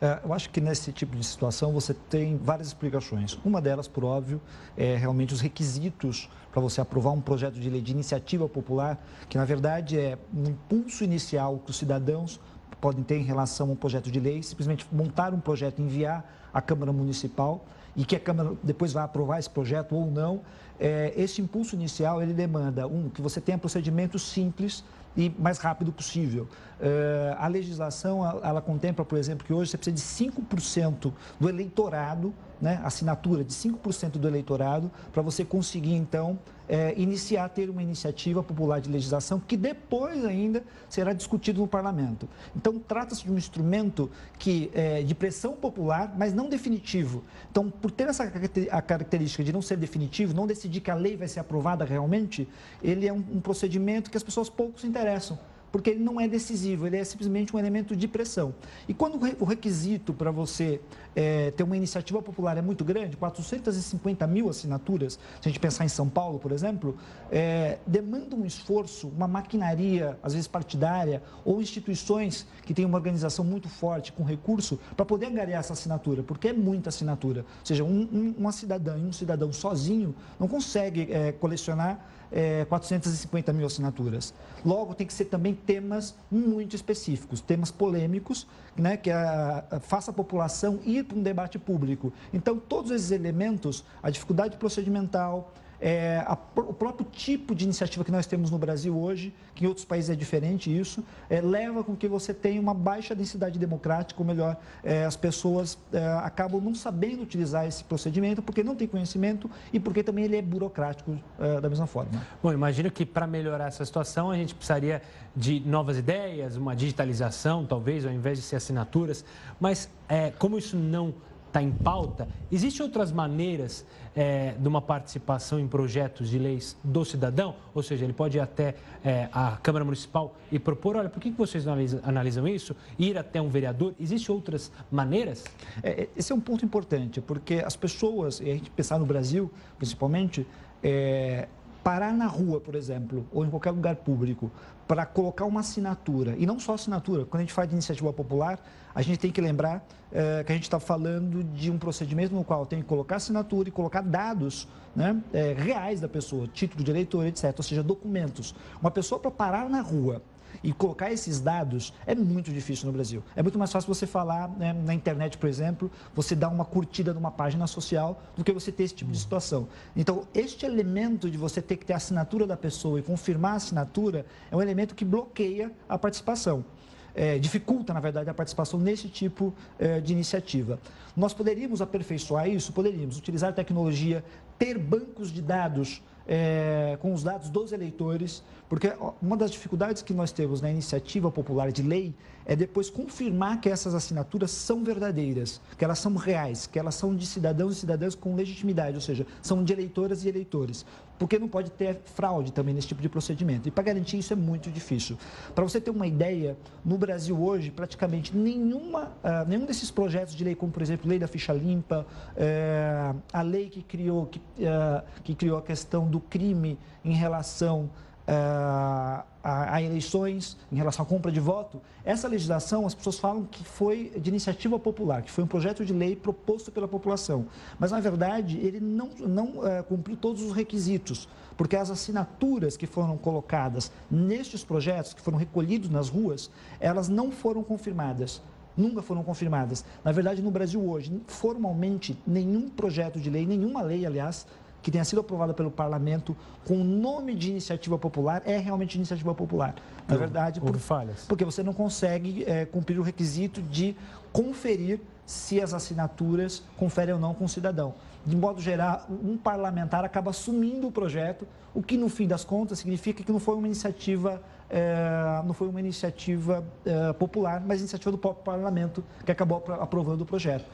[0.00, 3.38] É, eu acho que nesse tipo de situação você tem várias explicações.
[3.44, 4.40] Uma delas, por óbvio,
[4.76, 8.98] é realmente os requisitos para você aprovar um projeto de lei de iniciativa popular,
[9.28, 12.40] que na verdade é um impulso inicial que os cidadãos
[12.80, 16.60] podem ter em relação a um projeto de lei, simplesmente montar um projeto, enviar à
[16.60, 17.64] Câmara Municipal
[17.96, 20.42] e que a Câmara depois vai aprovar esse projeto ou não.
[20.78, 24.82] É, esse impulso inicial ele demanda um que você tenha procedimentos simples
[25.16, 26.48] e mais rápido possível.
[26.80, 31.48] Uh, a legislação, ela, ela, contempla, por exemplo, que hoje você precisa de 5% do
[31.48, 36.38] eleitorado, né, assinatura de 5% do eleitorado, para você conseguir, então,
[36.70, 42.28] é, iniciar ter uma iniciativa popular de legislação que depois ainda será discutido no parlamento.
[42.54, 44.08] Então, trata-se de um instrumento
[44.38, 47.24] que é, de pressão popular, mas não definitivo.
[47.50, 48.22] Então, por ter essa
[48.70, 52.46] a característica de não ser definitivo, não decidir que a lei vai ser aprovada realmente,
[52.80, 55.36] ele é um, um procedimento que as pessoas pouco se interessam
[55.72, 58.54] porque ele não é decisivo, ele é simplesmente um elemento de pressão.
[58.88, 60.80] E quando o requisito para você
[61.14, 65.84] é, ter uma iniciativa popular é muito grande, 450 mil assinaturas, se a gente pensar
[65.84, 66.96] em São Paulo, por exemplo,
[67.30, 73.44] é, demanda um esforço, uma maquinaria, às vezes partidária, ou instituições que têm uma organização
[73.44, 77.40] muito forte, com recurso, para poder angariar essa assinatura, porque é muita assinatura.
[77.40, 82.00] Ou seja, um, um, uma cidadã e um cidadão sozinho não consegue é, colecionar
[82.32, 84.32] é, 450 mil assinaturas.
[84.64, 88.46] Logo, tem que ser também temas muito específicos, temas polêmicos,
[88.76, 92.12] né, que a, a, faça a população ir para um debate público.
[92.32, 98.10] Então, todos esses elementos, a dificuldade procedimental, é, a, o próprio tipo de iniciativa que
[98.10, 101.96] nós temos no Brasil hoje, que em outros países é diferente isso, é, leva com
[101.96, 106.74] que você tenha uma baixa densidade democrática, ou melhor, é, as pessoas é, acabam não
[106.74, 111.60] sabendo utilizar esse procedimento porque não tem conhecimento e porque também ele é burocrático é,
[111.60, 112.10] da mesma forma.
[112.42, 115.02] Bom, imagino que para melhorar essa situação a gente precisaria
[115.34, 119.24] de novas ideias, uma digitalização, talvez, ao invés de ser assinaturas,
[119.58, 121.14] mas é, como isso não
[121.50, 123.84] está em pauta, existem outras maneiras
[124.14, 127.56] é, de uma participação em projetos de leis do cidadão?
[127.74, 131.30] Ou seja, ele pode ir até é, a Câmara Municipal e propor, olha, por que
[131.30, 132.74] vocês analisam, isso?
[132.98, 133.94] Ir até um vereador?
[134.00, 135.44] Existem outras maneiras?
[135.82, 139.50] É, esse é um ponto importante, porque as pessoas, e a gente pensar no Brasil,
[139.76, 140.46] principalmente,
[140.82, 141.48] é,
[141.82, 144.50] parar na rua, por exemplo, ou em qualquer lugar público,
[144.90, 148.58] para colocar uma assinatura, e não só assinatura, quando a gente fala de iniciativa popular,
[148.92, 152.42] a gente tem que lembrar é, que a gente está falando de um procedimento no
[152.42, 154.66] qual tem que colocar assinatura e colocar dados
[154.96, 158.52] né, é, reais da pessoa, título de eleitor, etc., ou seja, documentos.
[158.80, 160.20] Uma pessoa para parar na rua
[160.62, 163.22] e colocar esses dados é muito difícil no Brasil.
[163.34, 167.14] É muito mais fácil você falar né, na internet, por exemplo, você dar uma curtida
[167.14, 169.68] numa página social do que você ter esse tipo de situação.
[169.96, 173.56] Então, este elemento de você ter que ter a assinatura da pessoa e confirmar a
[173.56, 176.64] assinatura é um elemento que bloqueia a participação.
[177.12, 180.78] É, dificulta, na verdade, a participação nesse tipo é, de iniciativa.
[181.16, 182.72] Nós poderíamos aperfeiçoar isso?
[182.72, 184.24] Poderíamos utilizar tecnologia,
[184.58, 190.12] ter bancos de dados é, com os dados dos eleitores, porque uma das dificuldades que
[190.12, 192.14] nós temos na iniciativa popular de lei
[192.50, 197.14] é depois confirmar que essas assinaturas são verdadeiras, que elas são reais, que elas são
[197.14, 200.84] de cidadãos e cidadãs com legitimidade, ou seja, são de eleitoras e eleitores.
[201.16, 203.68] Porque não pode ter fraude também nesse tipo de procedimento.
[203.68, 205.16] E para garantir isso é muito difícil.
[205.54, 210.42] Para você ter uma ideia, no Brasil hoje, praticamente nenhuma, uh, nenhum desses projetos de
[210.42, 215.04] lei, como por exemplo, lei da ficha limpa, uh, a lei que criou, que, uh,
[215.22, 217.88] que criou a questão do crime em relação
[218.32, 223.64] a, a, eleições, em relação à compra de voto, essa legislação, as pessoas falam que
[223.64, 227.46] foi de iniciativa popular, que foi um projeto de lei proposto pela população.
[227.78, 232.86] Mas, na verdade, ele não, não é, cumpriu todos os requisitos, porque as assinaturas que
[232.86, 238.42] foram colocadas nestes projetos, que foram recolhidos nas ruas, elas não foram confirmadas
[238.76, 239.84] nunca foram confirmadas.
[240.02, 244.46] Na verdade, no Brasil hoje, formalmente, nenhum projeto de lei, nenhuma lei, aliás,
[244.82, 249.34] que tenha sido aprovada pelo parlamento com o nome de iniciativa popular é realmente iniciativa
[249.34, 249.74] popular.
[250.08, 251.24] Na verdade, por, falhas.
[251.28, 253.96] porque você não consegue é, cumprir o requisito de
[254.32, 257.94] conferir se as assinaturas conferem ou não com o cidadão.
[258.26, 262.80] De modo geral, um parlamentar acaba assumindo o projeto, o que no fim das contas
[262.80, 268.10] significa que não foi uma iniciativa, é, não foi uma iniciativa é, popular, mas iniciativa
[268.10, 270.66] do próprio parlamento que acabou aprovando o projeto.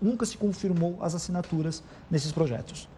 [0.00, 2.88] nunca se confirmou as assinaturas nesses projetos.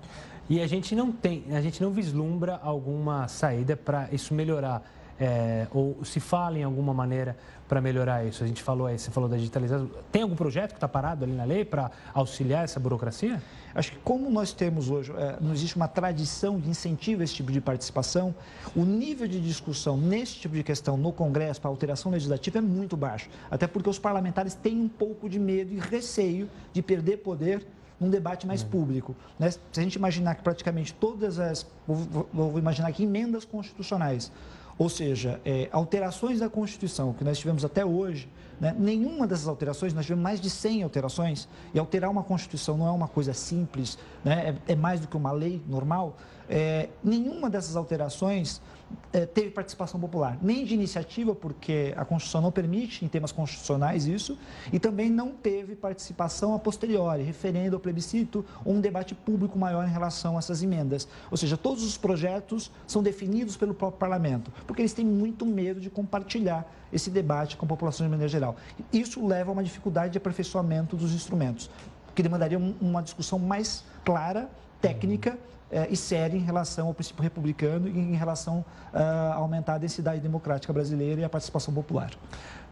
[0.48, 4.82] E a gente não tem, a gente não vislumbra alguma saída para isso melhorar.
[5.20, 7.36] É, ou se fala em alguma maneira
[7.68, 8.42] para melhorar isso?
[8.42, 9.90] A gente falou aí, você falou da digitalização.
[10.10, 13.42] Tem algum projeto que está parado ali na lei para auxiliar essa burocracia?
[13.74, 17.34] Acho que como nós temos hoje, é, não existe uma tradição de incentivo a esse
[17.34, 18.34] tipo de participação,
[18.74, 22.96] o nível de discussão nesse tipo de questão no Congresso para alteração legislativa é muito
[22.96, 23.28] baixo.
[23.50, 27.66] Até porque os parlamentares têm um pouco de medo e receio de perder poder
[28.00, 28.68] num debate mais uhum.
[28.68, 29.16] público.
[29.38, 29.50] Né?
[29.50, 31.66] Se a gente imaginar que praticamente todas as.
[31.86, 34.30] Vou, vou imaginar aqui emendas constitucionais,
[34.78, 38.28] ou seja, é, alterações da Constituição que nós tivemos até hoje,
[38.60, 38.74] né?
[38.78, 42.90] nenhuma dessas alterações, nós tivemos mais de 100 alterações, e alterar uma Constituição não é
[42.90, 44.56] uma coisa simples, né?
[44.66, 46.16] é, é mais do que uma lei normal.
[46.48, 48.62] É, nenhuma dessas alterações
[49.32, 54.38] teve participação popular, nem de iniciativa, porque a Constituição não permite em temas constitucionais isso,
[54.72, 59.86] e também não teve participação a posteriori, referendo ao plebiscito ou um debate público maior
[59.86, 61.08] em relação a essas emendas.
[61.30, 65.80] Ou seja, todos os projetos são definidos pelo próprio parlamento, porque eles têm muito medo
[65.80, 68.56] de compartilhar esse debate com a população de maneira geral.
[68.92, 71.70] Isso leva a uma dificuldade de aperfeiçoamento dos instrumentos,
[72.14, 75.38] que demandaria uma discussão mais clara, técnica,
[75.90, 80.20] e séria em relação ao princípio republicano e em relação uh, a aumentar a densidade
[80.20, 82.10] democrática brasileira e a participação popular.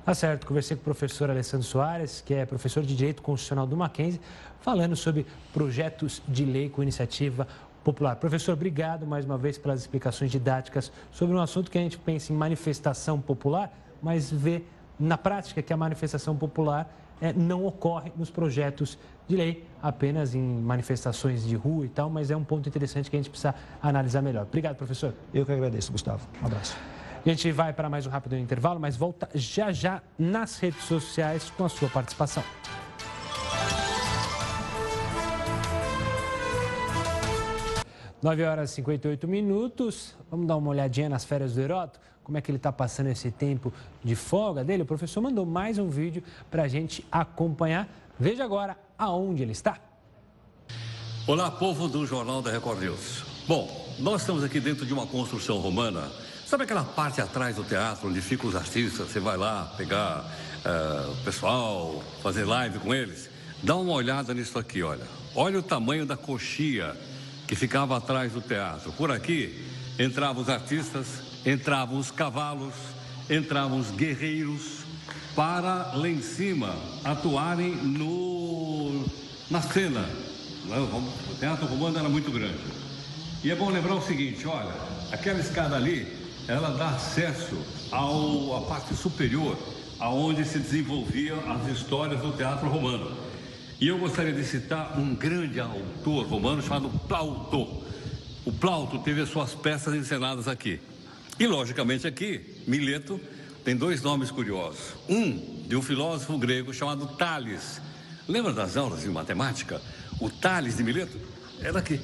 [0.05, 3.77] Tá certo, conversei com o professor Alessandro Soares, que é professor de Direito Constitucional do
[3.77, 4.21] Mackenzie,
[4.61, 7.47] falando sobre projetos de lei com iniciativa
[7.83, 8.17] popular.
[8.17, 12.33] Professor, obrigado mais uma vez pelas explicações didáticas sobre um assunto que a gente pensa
[12.33, 14.63] em manifestação popular, mas vê
[14.99, 16.89] na prática que a manifestação popular
[17.21, 18.99] é, não ocorre nos projetos
[19.29, 23.17] de lei, apenas em manifestações de rua e tal, mas é um ponto interessante que
[23.17, 24.45] a gente precisa analisar melhor.
[24.45, 25.15] Obrigado, professor.
[25.35, 26.27] Eu que agradeço, Gustavo.
[26.43, 26.77] Um abraço.
[27.25, 31.51] A gente vai para mais um rápido intervalo, mas volta já já nas redes sociais
[31.51, 32.45] com a sua participação.
[38.23, 40.17] 9 horas e 58 minutos.
[40.31, 42.01] Vamos dar uma olhadinha nas férias do Heroto?
[42.27, 43.73] Como é que ele está passando esse tempo
[44.03, 44.83] de folga dele?
[44.83, 47.89] O professor mandou mais um vídeo para a gente acompanhar.
[48.19, 49.79] Veja agora aonde ele está.
[51.25, 53.23] Olá, povo do Jornal da Record News.
[53.47, 56.11] Bom, nós estamos aqui dentro de uma construção romana.
[56.45, 59.07] Sabe aquela parte atrás do teatro onde ficam os artistas?
[59.07, 60.25] Você vai lá pegar
[60.65, 63.31] uh, o pessoal, fazer live com eles?
[63.63, 65.07] Dá uma olhada nisso aqui, olha.
[65.33, 66.97] Olha o tamanho da coxia
[67.47, 68.91] que ficava atrás do teatro.
[68.91, 69.65] Por aqui
[69.97, 71.07] entravam os artistas,
[71.47, 72.75] entravam os cavalos,
[73.31, 74.81] entravam os guerreiros
[75.37, 76.75] para lá em cima
[77.05, 79.05] atuarem no,
[79.49, 80.05] na cena.
[80.69, 82.59] O teatro romano era muito grande.
[83.45, 84.75] E é bom lembrar o seguinte, olha,
[85.13, 86.05] aquela escada ali,
[86.49, 87.57] ela dá acesso
[87.93, 89.57] ao, à parte superior,
[90.01, 93.13] aonde se desenvolviam as histórias do teatro romano.
[93.81, 97.85] E eu gostaria de citar um grande autor romano chamado Plauto.
[98.45, 100.81] O Plauto teve as suas peças encenadas aqui.
[101.39, 103.21] E, logicamente, aqui, Mileto
[103.65, 104.95] tem dois nomes curiosos.
[105.09, 107.81] Um de um filósofo grego chamado Tales.
[108.27, 109.83] Lembra das aulas de matemática?
[110.21, 111.19] O Tales de Mileto
[111.61, 112.01] era aqui.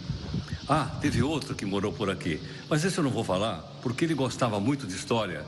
[0.68, 2.40] Ah, teve outro que morou por aqui.
[2.68, 5.44] Mas esse eu não vou falar, porque ele gostava muito de história.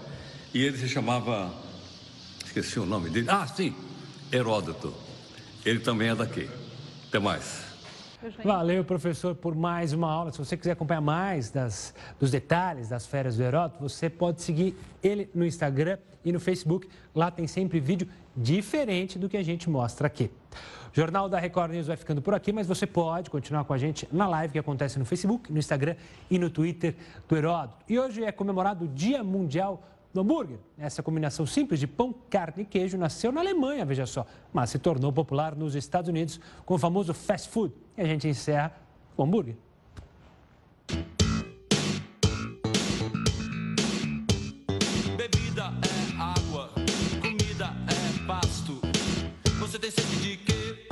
[0.53, 1.53] E ele se chamava.
[2.45, 3.27] Esqueci o nome dele.
[3.29, 3.75] Ah, sim,
[4.33, 4.95] Heródoto.
[5.65, 6.49] Ele também é daqui.
[7.09, 7.64] Até mais.
[8.43, 10.33] Valeu, professor, por mais uma aula.
[10.33, 14.75] Se você quiser acompanhar mais das, dos detalhes das férias do Heródoto, você pode seguir
[15.03, 16.89] ele no Instagram e no Facebook.
[17.15, 20.31] Lá tem sempre vídeo diferente do que a gente mostra aqui.
[20.91, 23.79] O Jornal da Record News vai ficando por aqui, mas você pode continuar com a
[23.79, 25.97] gente na live que acontece no Facebook, no Instagram
[26.31, 26.95] e no Twitter
[27.29, 27.85] do Heródoto.
[27.89, 29.83] E hoje é comemorado o Dia Mundial
[30.15, 30.59] do hambúrguer.
[30.79, 34.79] Essa combinação simples de pão, carne e queijo nasceu na Alemanha, veja só, mas se
[34.79, 37.75] tornou popular nos Estados Unidos com o famoso fast food.
[37.97, 38.73] E a gente encerra
[39.17, 39.57] com hambúrguer.
[45.17, 46.71] Bebida é água,
[47.23, 48.81] comida é pasto.
[49.61, 50.89] Você tem sede de quê?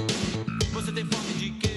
[0.72, 1.71] Você tem fome de quê?